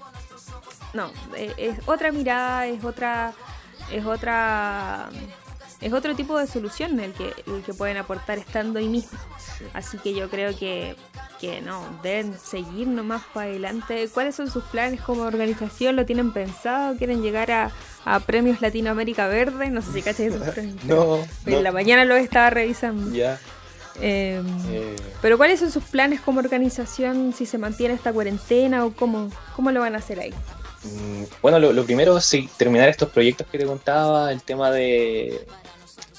No, 0.94 1.12
eh, 1.36 1.54
es 1.58 1.78
otra 1.88 2.14
mirada, 2.14 2.68
es 2.68 2.84
otra 2.84 3.34
es 3.92 4.06
otra 4.06 5.10
es 5.82 5.94
otro 5.94 6.16
tipo 6.16 6.38
de 6.38 6.48
solución 6.48 7.00
el 7.00 7.14
que, 7.14 7.34
el 7.46 7.62
que 7.64 7.74
pueden 7.74 7.98
aportar 7.98 8.38
estando 8.40 8.80
ahí 8.80 8.88
mismo. 8.88 9.18
Así 9.74 9.98
que 9.98 10.14
yo 10.14 10.30
creo 10.30 10.58
que, 10.58 10.96
que 11.40 11.62
no, 11.62 11.84
deben 12.02 12.38
seguir 12.38 12.88
nomás 12.88 13.22
para 13.34 13.50
adelante. 13.50 14.10
¿Cuáles 14.12 14.36
son 14.36 14.50
sus 14.50 14.64
planes 14.66 15.02
como 15.02 15.22
organización? 15.24 15.96
¿Lo 15.96 16.06
tienen 16.06 16.32
pensado? 16.32 16.98
¿Quieren 16.98 17.22
llegar 17.22 17.52
a, 17.52 17.72
a 18.06 18.20
premios 18.22 18.62
Latinoamérica 18.62 19.28
Verde? 19.28 19.70
No 19.70 19.82
sé 19.82 19.94
si 19.94 20.02
cachas 20.02 20.22
esos 20.22 20.48
premios. 20.54 20.84
no, 20.86 21.20
En 21.46 21.64
la 21.64 21.72
mañana 21.72 22.06
lo 22.06 22.16
estaba 22.16 22.50
revisando. 22.50 23.16
Ya. 23.16 23.40
Em, 24.00 24.46
eh. 24.70 24.96
Pero 25.22 25.38
¿cuáles 25.38 25.60
son 25.60 25.72
sus 25.72 25.84
planes 25.84 26.22
como 26.22 26.40
organización 26.40 27.34
si 27.34 27.46
se 27.46 27.58
mantiene 27.58 27.96
esta 27.96 28.14
cuarentena 28.14 28.86
o 28.86 28.94
cómo, 28.94 29.30
cómo 29.56 29.72
lo 29.72 29.80
van 29.80 29.96
a 29.96 30.00
hacer 30.00 30.20
ahí? 30.20 30.34
Mm, 30.84 31.24
bueno, 31.42 31.60
lo, 31.60 31.86
primero 31.86 32.18
es 32.18 32.36
terminar 32.58 32.90
estos 32.90 33.10
proyectos 33.10 33.48
que 33.48 33.58
te 33.58 33.66
contaba, 33.66 34.32
el 34.32 34.42
tema 34.42 34.72
de, 34.72 35.46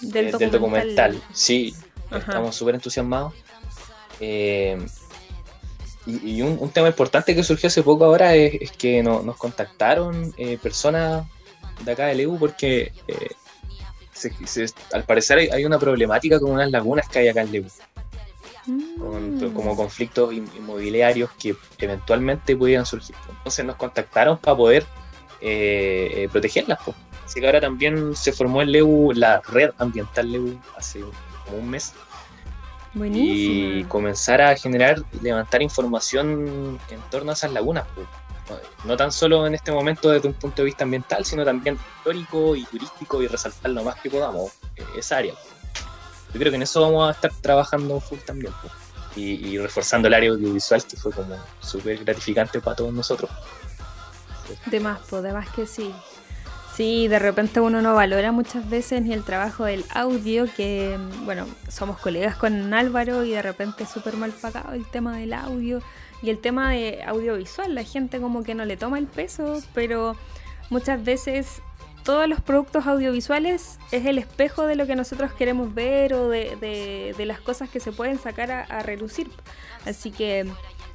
del, 0.00 0.50
documental. 0.50 1.20
Sí, 1.32 1.74
estamos 2.10 2.54
súper 2.54 2.74
entusiasmados. 2.74 3.34
Eh, 4.20 4.78
y, 6.06 6.40
un, 6.42 6.70
tema 6.70 6.88
importante 6.88 7.34
que 7.34 7.44
surgió 7.44 7.66
hace 7.66 7.82
poco 7.82 8.04
ahora 8.04 8.34
es, 8.34 8.72
que 8.72 9.02
nos 9.02 9.36
contactaron 9.36 10.34
eh, 10.38 10.58
personas 10.60 11.26
de 11.84 11.92
acá 11.92 12.06
del 12.06 12.20
EU 12.20 12.38
porque 12.38 12.92
eh, 13.06 13.30
al 14.92 15.04
parecer 15.04 15.38
hay, 15.38 15.48
hay, 15.48 15.64
una 15.64 15.78
problemática 15.78 16.40
con 16.40 16.50
unas 16.50 16.70
lagunas 16.70 17.08
que 17.08 17.20
hay 17.20 17.28
acá 17.28 17.42
en 17.42 17.52
Leu 18.68 19.52
como 19.54 19.74
conflictos 19.76 20.32
inmobiliarios 20.32 21.30
que 21.32 21.56
eventualmente 21.78 22.56
pudieran 22.56 22.84
surgir. 22.84 23.16
Entonces 23.30 23.64
nos 23.64 23.76
contactaron 23.76 24.38
para 24.38 24.56
poder 24.56 24.86
eh, 25.40 26.10
eh, 26.14 26.28
protegerlas. 26.30 26.78
Así 27.24 27.40
que 27.40 27.46
ahora 27.46 27.60
también 27.60 28.14
se 28.14 28.32
formó 28.32 28.62
el 28.62 28.72
LEU, 28.72 29.12
la 29.12 29.40
red 29.40 29.70
ambiental 29.78 30.30
LEU, 30.30 30.58
hace 30.76 31.00
como 31.44 31.58
un 31.58 31.70
mes. 31.70 31.92
Y 32.94 33.84
comenzar 33.84 34.40
a 34.40 34.56
generar, 34.56 35.02
levantar 35.22 35.62
información 35.62 36.78
en 36.90 37.00
torno 37.10 37.30
a 37.30 37.34
esas 37.34 37.52
lagunas. 37.52 37.84
No 38.84 38.96
tan 38.96 39.12
solo 39.12 39.46
en 39.46 39.54
este 39.54 39.70
momento 39.70 40.08
desde 40.08 40.26
un 40.26 40.34
punto 40.34 40.62
de 40.62 40.66
vista 40.66 40.84
ambiental, 40.84 41.24
sino 41.24 41.44
también 41.44 41.78
histórico 41.98 42.56
y 42.56 42.64
turístico 42.64 43.22
y 43.22 43.26
resaltar 43.26 43.70
lo 43.72 43.84
más 43.84 44.00
que 44.00 44.08
podamos 44.08 44.52
eh, 44.76 44.84
esa 44.96 45.18
área 45.18 45.34
yo 46.32 46.38
creo 46.38 46.50
que 46.50 46.56
en 46.56 46.62
eso 46.62 46.80
vamos 46.80 47.08
a 47.08 47.12
estar 47.12 47.32
trabajando 47.40 48.00
full 48.00 48.18
también. 48.18 48.52
Y, 49.16 49.58
reforzando 49.58 50.06
el 50.06 50.14
área 50.14 50.30
audiovisual, 50.30 50.84
que 50.84 50.96
fue 50.96 51.10
como 51.10 51.36
súper 51.60 52.04
gratificante 52.04 52.60
para 52.60 52.76
todos 52.76 52.94
nosotros. 52.94 53.28
De 54.66 54.78
más, 54.78 55.00
pues, 55.10 55.24
de 55.24 55.32
más 55.32 55.48
que 55.50 55.66
sí. 55.66 55.92
Sí, 56.76 57.08
de 57.08 57.18
repente 57.18 57.58
uno 57.58 57.82
no 57.82 57.94
valora 57.94 58.30
muchas 58.30 58.70
veces 58.70 59.02
ni 59.02 59.12
el 59.12 59.24
trabajo 59.24 59.64
del 59.64 59.84
audio, 59.92 60.46
que 60.56 60.96
bueno, 61.24 61.48
somos 61.68 61.98
colegas 61.98 62.36
con 62.36 62.72
Álvaro 62.72 63.24
y 63.24 63.32
de 63.32 63.42
repente 63.42 63.82
es 63.82 63.90
súper 63.90 64.16
mal 64.16 64.30
pagado 64.30 64.74
el 64.74 64.86
tema 64.86 65.16
del 65.16 65.32
audio 65.32 65.82
y 66.22 66.30
el 66.30 66.38
tema 66.38 66.70
de 66.70 67.02
audiovisual. 67.04 67.74
La 67.74 67.82
gente 67.82 68.20
como 68.20 68.44
que 68.44 68.54
no 68.54 68.64
le 68.64 68.76
toma 68.76 69.00
el 69.00 69.08
peso, 69.08 69.60
pero 69.74 70.14
muchas 70.70 71.02
veces 71.02 71.62
todos 72.04 72.28
los 72.28 72.40
productos 72.40 72.86
audiovisuales 72.86 73.78
es 73.92 74.06
el 74.06 74.18
espejo 74.18 74.66
de 74.66 74.76
lo 74.76 74.86
que 74.86 74.96
nosotros 74.96 75.32
queremos 75.32 75.74
ver 75.74 76.14
o 76.14 76.28
de, 76.28 77.14
las 77.18 77.40
cosas 77.40 77.68
que 77.68 77.80
se 77.80 77.92
pueden 77.92 78.18
sacar 78.18 78.50
a, 78.50 78.82
relucir. 78.82 79.30
Así 79.84 80.10
que 80.10 80.46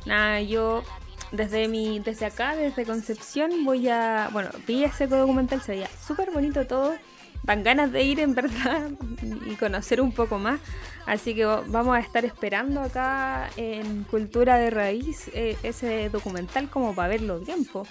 nada, 0.06 0.42
yo 0.42 0.84
desde 1.32 1.68
mi, 1.68 2.00
desde 2.00 2.26
acá, 2.26 2.56
desde 2.56 2.86
Concepción, 2.86 3.64
voy 3.64 3.90
a. 3.90 4.30
Bueno, 4.34 4.50
vi 4.68 4.84
ese 4.84 5.08
documental, 5.08 5.62
se 5.62 5.74
veía 5.74 5.90
súper 6.06 6.32
bonito 6.32 6.66
todo. 6.66 6.96
Dan 7.44 7.62
ganas 7.62 7.92
de 7.92 8.04
ir 8.04 8.20
en 8.22 8.36
verdad 8.36 8.90
y 9.46 9.56
conocer 9.56 10.02
un 10.02 10.14
poco 10.14 10.40
más. 10.40 10.60
Así 11.06 11.36
que 11.36 11.46
vamos 11.46 11.96
a 11.96 12.00
estar 12.00 12.24
esperando 12.24 12.82
acá 12.82 13.50
en 13.58 14.04
Cultura 14.06 14.58
de 14.58 14.70
Raíz 14.70 15.30
eh, 15.34 15.58
ese 15.62 16.10
documental 16.10 16.70
como 16.70 16.96
para 16.96 17.10
verlo 17.10 17.40
tiempo. 17.40 17.86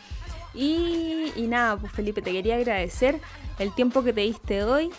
Y, 0.54 1.32
y 1.36 1.46
nada, 1.48 1.76
pues 1.76 1.92
Felipe, 1.92 2.20
te 2.22 2.32
quería 2.32 2.56
agradecer 2.56 3.20
el 3.58 3.74
tiempo 3.74 4.02
que 4.04 4.12
te 4.12 4.20
diste 4.22 4.64
hoy, 4.64 4.90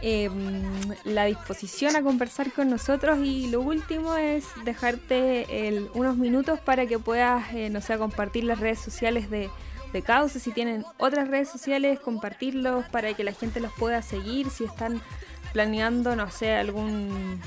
em, 0.00 0.62
la 1.04 1.24
disposición 1.26 1.96
a 1.96 2.02
conversar 2.02 2.52
con 2.52 2.68
nosotros 2.70 3.18
y 3.24 3.48
lo 3.48 3.60
último 3.60 4.16
es 4.16 4.44
dejarte 4.64 5.66
el- 5.68 5.88
unos 5.94 6.16
minutos 6.16 6.60
para 6.60 6.86
que 6.86 6.98
puedas, 6.98 7.52
eh, 7.54 7.70
no 7.70 7.80
sé, 7.80 7.98
compartir 7.98 8.44
las 8.44 8.58
redes 8.60 8.78
sociales 8.80 9.30
de, 9.30 9.48
de 9.92 10.02
Cauce, 10.02 10.40
si 10.40 10.50
tienen 10.52 10.84
otras 10.98 11.28
redes 11.28 11.48
sociales, 11.50 12.00
compartirlos 12.00 12.84
para 12.86 13.12
que 13.14 13.24
la 13.24 13.32
gente 13.32 13.60
los 13.60 13.72
pueda 13.72 14.02
seguir, 14.02 14.50
si 14.50 14.64
están 14.64 15.00
planeando, 15.52 16.16
no 16.16 16.30
sé, 16.30 16.54
algún 16.54 17.40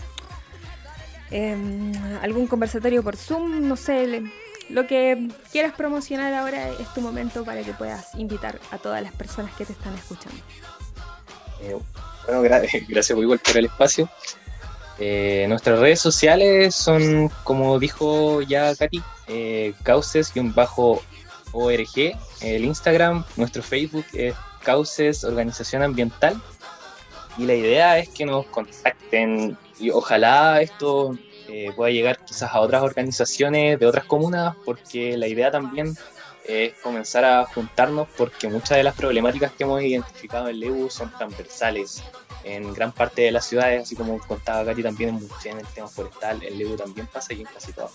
em, 1.31 1.91
algún 2.21 2.47
conversatorio 2.47 3.01
por 3.03 3.17
Zoom, 3.17 3.67
no 3.67 3.75
sé, 3.75 4.21
lo 4.69 4.87
que 4.87 5.27
quieras 5.51 5.73
promocionar 5.73 6.33
ahora 6.33 6.69
es 6.69 6.93
tu 6.93 7.01
momento 7.01 7.43
para 7.43 7.61
que 7.63 7.71
puedas 7.73 8.15
invitar 8.15 8.59
a 8.71 8.77
todas 8.77 9.01
las 9.01 9.13
personas 9.13 9.53
que 9.55 9.65
te 9.65 9.73
están 9.73 9.93
escuchando. 9.95 10.37
Eh, 11.61 11.77
bueno, 12.25 12.41
gra- 12.43 12.67
gracias 12.87 13.17
igual 13.17 13.39
por 13.39 13.57
el 13.57 13.65
espacio. 13.65 14.09
Eh, 14.97 15.45
nuestras 15.49 15.79
redes 15.79 15.99
sociales 15.99 16.73
son, 16.73 17.29
como 17.43 17.77
dijo 17.79 18.41
ya 18.41 18.73
Katy, 18.75 19.03
eh, 19.27 19.73
cauces-org. 19.83 21.01
El 22.41 22.65
Instagram, 22.65 23.23
nuestro 23.37 23.63
Facebook 23.63 24.05
es 24.13 24.33
Cauces 24.63 25.23
Organización 25.23 25.83
Ambiental. 25.83 26.41
Y 27.37 27.45
la 27.45 27.53
idea 27.55 27.97
es 27.99 28.09
que 28.09 28.25
nos 28.25 28.45
contacten 28.47 29.57
y 29.79 29.89
ojalá 29.89 30.61
esto 30.61 31.17
eh, 31.47 31.71
pueda 31.75 31.91
llegar 31.91 32.19
quizás 32.25 32.51
a 32.53 32.59
otras 32.59 32.83
organizaciones 32.83 33.79
de 33.79 33.85
otras 33.85 34.05
comunas, 34.05 34.55
porque 34.65 35.17
la 35.17 35.27
idea 35.27 35.51
también 35.51 35.95
es 36.47 36.73
comenzar 36.75 37.25
a 37.25 37.45
juntarnos 37.45 38.07
porque 38.17 38.47
muchas 38.47 38.77
de 38.77 38.83
las 38.83 38.95
problemáticas 38.95 39.51
que 39.51 39.63
hemos 39.63 39.81
identificado 39.81 40.47
en 40.47 40.59
LEU 40.59 40.89
son 40.89 41.11
transversales 41.11 42.03
en 42.43 42.71
gran 42.73 42.91
parte 42.91 43.23
de 43.23 43.31
las 43.31 43.45
ciudades, 43.45 43.83
así 43.83 43.95
como 43.95 44.19
contaba 44.19 44.63
Katy 44.65 44.83
también 44.83 45.09
en 45.09 45.57
el 45.57 45.65
tema 45.67 45.87
forestal, 45.87 46.43
en 46.43 46.57
LEU 46.57 46.75
también 46.75 47.07
pasa 47.07 47.33
y 47.33 47.41
en 47.41 47.47
casi 47.47 47.73
todas. 47.73 47.91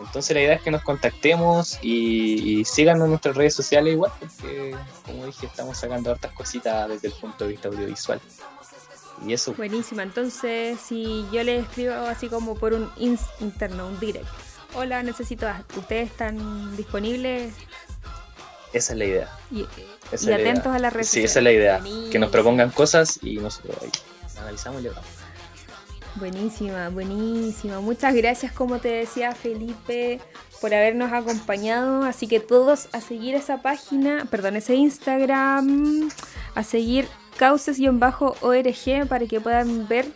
Entonces 0.00 0.34
la 0.34 0.42
idea 0.42 0.54
es 0.54 0.62
que 0.62 0.72
nos 0.72 0.82
contactemos 0.82 1.78
y, 1.80 2.60
y 2.60 2.64
síganos 2.64 3.04
en 3.04 3.10
nuestras 3.10 3.36
redes 3.36 3.54
sociales 3.54 3.94
igual, 3.94 4.12
porque 4.18 4.74
como 5.06 5.26
dije, 5.26 5.46
estamos 5.46 5.78
sacando 5.78 6.10
hartas 6.10 6.32
cositas 6.32 6.88
desde 6.88 7.08
el 7.08 7.14
punto 7.14 7.44
de 7.44 7.50
vista 7.50 7.68
audiovisual. 7.68 8.20
Y 9.26 9.32
eso, 9.32 9.54
Buenísima, 9.54 10.02
entonces 10.02 10.78
si 10.80 11.24
yo 11.32 11.42
les 11.42 11.64
escribo 11.64 11.94
así 11.94 12.28
como 12.28 12.54
por 12.56 12.74
un 12.74 12.90
interno, 13.40 13.86
un 13.86 13.98
direct. 13.98 14.26
Hola, 14.74 15.02
necesito, 15.02 15.46
¿ustedes 15.76 16.10
están 16.10 16.76
disponibles 16.76 17.52
esa 18.74 18.92
es 18.92 18.98
la 18.98 19.04
idea. 19.04 19.28
y, 19.52 19.62
la 19.62 20.18
idea. 20.18 20.50
atentos 20.50 20.66
a 20.66 20.78
las 20.80 20.92
redes 20.92 21.08
Sí, 21.08 21.22
esa 21.22 21.38
es 21.38 21.44
la 21.44 21.52
idea. 21.52 21.80
Que 22.10 22.18
nos 22.18 22.30
propongan 22.30 22.70
cosas 22.70 23.20
y 23.22 23.36
nosotros 23.36 23.76
ahí 23.80 23.90
analizamos 24.36 24.80
y 24.80 24.84
le 24.84 24.90
damos. 24.90 25.06
Buenísima, 26.16 26.88
buenísima. 26.88 27.80
Muchas 27.80 28.14
gracias, 28.14 28.52
como 28.52 28.80
te 28.80 28.88
decía 28.88 29.32
Felipe, 29.32 30.20
por 30.60 30.74
habernos 30.74 31.12
acompañado. 31.12 32.02
Así 32.02 32.26
que 32.26 32.40
todos 32.40 32.88
a 32.92 33.00
seguir 33.00 33.36
esa 33.36 33.62
página, 33.62 34.26
perdón, 34.28 34.56
ese 34.56 34.74
Instagram, 34.74 36.10
a 36.56 36.62
seguir 36.64 37.06
cauces-org 37.36 39.08
para 39.08 39.26
que 39.26 39.40
puedan 39.40 39.88
ver. 39.88 40.06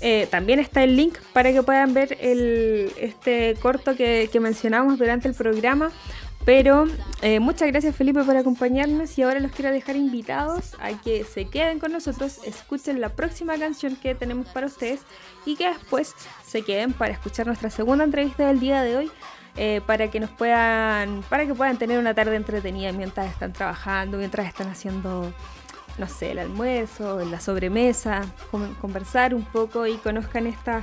eh, 0.00 0.26
también 0.30 0.58
está 0.58 0.82
el 0.82 0.96
link 0.96 1.16
para 1.32 1.52
que 1.52 1.62
puedan 1.62 1.94
ver 1.94 2.18
el, 2.20 2.92
este 2.98 3.56
corto 3.60 3.96
que, 3.96 4.28
mencionamos 4.40 4.98
durante 4.98 5.28
el 5.28 5.34
programa. 5.34 5.90
Pero 6.44 6.84
eh, 7.22 7.40
muchas 7.40 7.68
gracias 7.68 7.96
Felipe 7.96 8.22
por 8.22 8.36
acompañarnos 8.36 9.16
y 9.16 9.22
ahora 9.22 9.40
los 9.40 9.50
quiero 9.50 9.70
dejar 9.70 9.96
invitados 9.96 10.74
a 10.78 10.92
que 11.00 11.24
se 11.24 11.46
queden 11.46 11.78
con 11.78 11.90
nosotros, 11.90 12.40
escuchen 12.44 13.00
la 13.00 13.08
próxima 13.08 13.56
canción 13.56 13.96
que 13.96 14.14
tenemos 14.14 14.48
para 14.48 14.66
ustedes 14.66 15.00
y 15.46 15.56
que 15.56 15.68
después 15.68 16.14
se 16.44 16.60
queden 16.60 16.92
para 16.92 17.14
escuchar 17.14 17.46
nuestra 17.46 17.70
segunda 17.70 18.04
entrevista 18.04 18.46
del 18.46 18.60
día 18.60 18.82
de 18.82 18.96
hoy 18.98 19.10
eh, 19.56 19.80
para 19.86 20.10
que 20.10 20.18
nos 20.18 20.30
puedan, 20.30 21.22
para 21.28 21.46
que 21.46 21.54
puedan 21.54 21.78
tener 21.78 22.00
una 22.00 22.12
tarde 22.12 22.34
entretenida 22.34 22.90
mientras 22.90 23.30
están 23.30 23.52
trabajando, 23.52 24.18
mientras 24.18 24.48
están 24.48 24.68
haciendo, 24.68 25.32
no 25.98 26.08
sé, 26.08 26.32
el 26.32 26.38
almuerzo, 26.38 27.20
la 27.24 27.40
sobremesa, 27.40 28.22
con- 28.50 28.74
conversar 28.74 29.34
un 29.34 29.44
poco 29.44 29.86
y 29.86 29.96
conozcan 29.96 30.46
estos 30.46 30.82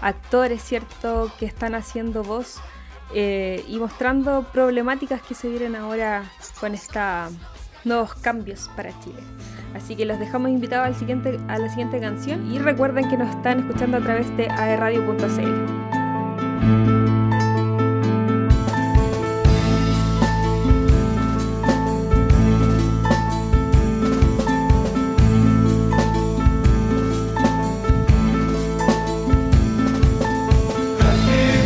actores, 0.00 0.62
¿cierto?, 0.62 1.30
que 1.38 1.46
están 1.46 1.74
haciendo 1.74 2.22
voz 2.22 2.60
eh, 3.14 3.64
y 3.68 3.78
mostrando 3.78 4.44
problemáticas 4.52 5.20
que 5.22 5.34
se 5.34 5.48
vienen 5.48 5.76
ahora 5.76 6.24
con 6.60 6.74
estos 6.74 7.32
nuevos 7.84 8.14
cambios 8.14 8.70
para 8.76 8.90
Chile. 9.00 9.20
Así 9.74 9.96
que 9.96 10.04
los 10.04 10.18
dejamos 10.18 10.50
invitados 10.50 10.86
al 10.86 10.94
siguiente, 10.94 11.38
a 11.48 11.58
la 11.58 11.68
siguiente 11.68 11.98
canción 12.00 12.50
y 12.52 12.58
recuerden 12.58 13.08
que 13.08 13.16
nos 13.16 13.28
están 13.34 13.60
escuchando 13.60 13.96
a 13.96 14.00
través 14.00 14.34
de 14.36 14.48
aerradio.cl. 14.48 15.91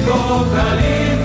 Su 0.07 1.16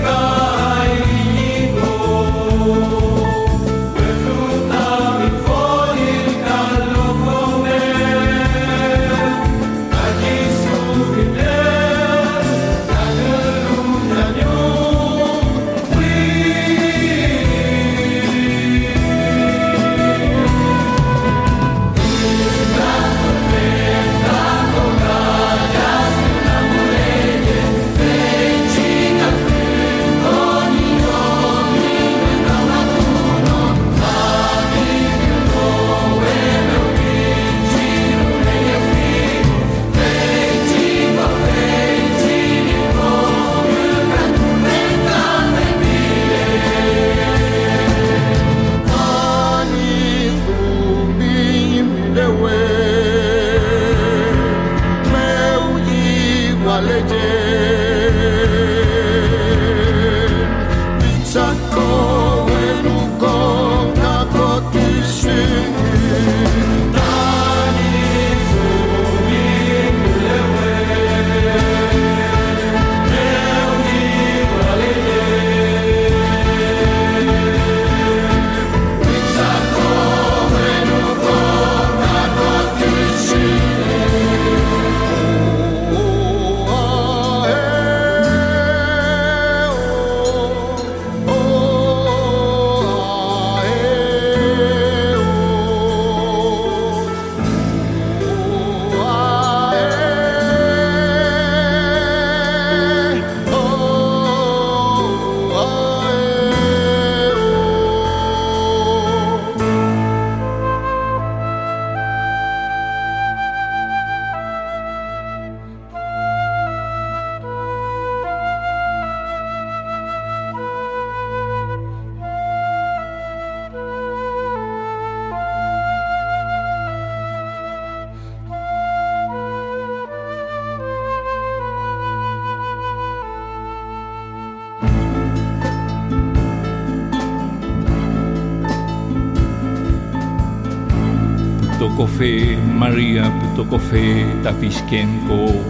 το 143.61 143.67
κοφέ 143.67 144.25
τα 144.43 144.53
φυσκένκο 144.59 145.61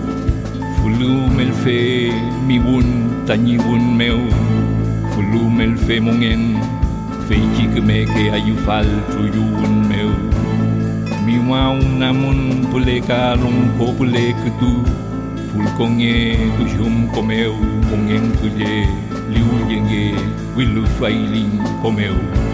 Φουλούμελ 0.75 1.51
φε 1.51 1.79
μιγούν 2.47 2.85
τα 3.25 3.35
νίγουν 3.35 3.81
μεού 3.95 4.27
Φουλούμελ 5.09 5.77
φε 5.77 5.99
μογέν 5.99 6.39
φεϊκίκ 7.27 7.83
με 7.83 7.93
και 7.93 8.31
αϊουφάλ 8.33 8.85
του 9.09 9.29
γιούν 9.31 9.73
μεού 9.87 10.15
Μιουάουν 11.25 11.97
ναμούν 11.97 12.67
που 12.69 12.77
λέ 12.77 12.99
καλόν 12.99 13.71
κο 13.77 13.83
που 13.97 14.03
λέ 14.03 14.25
κτού 14.43 14.91
Φουλκόγε 15.51 16.35
του 16.57 16.65
γιούμ 16.75 17.09
κομέου 17.11 17.55
κογέν 17.89 18.31
του 18.41 18.51
λέ 18.57 18.75
Λιούλγεγε 19.31 20.13
βιλου 20.55 20.85
φαϊλίν 20.85 21.51
κομέου 21.81 22.50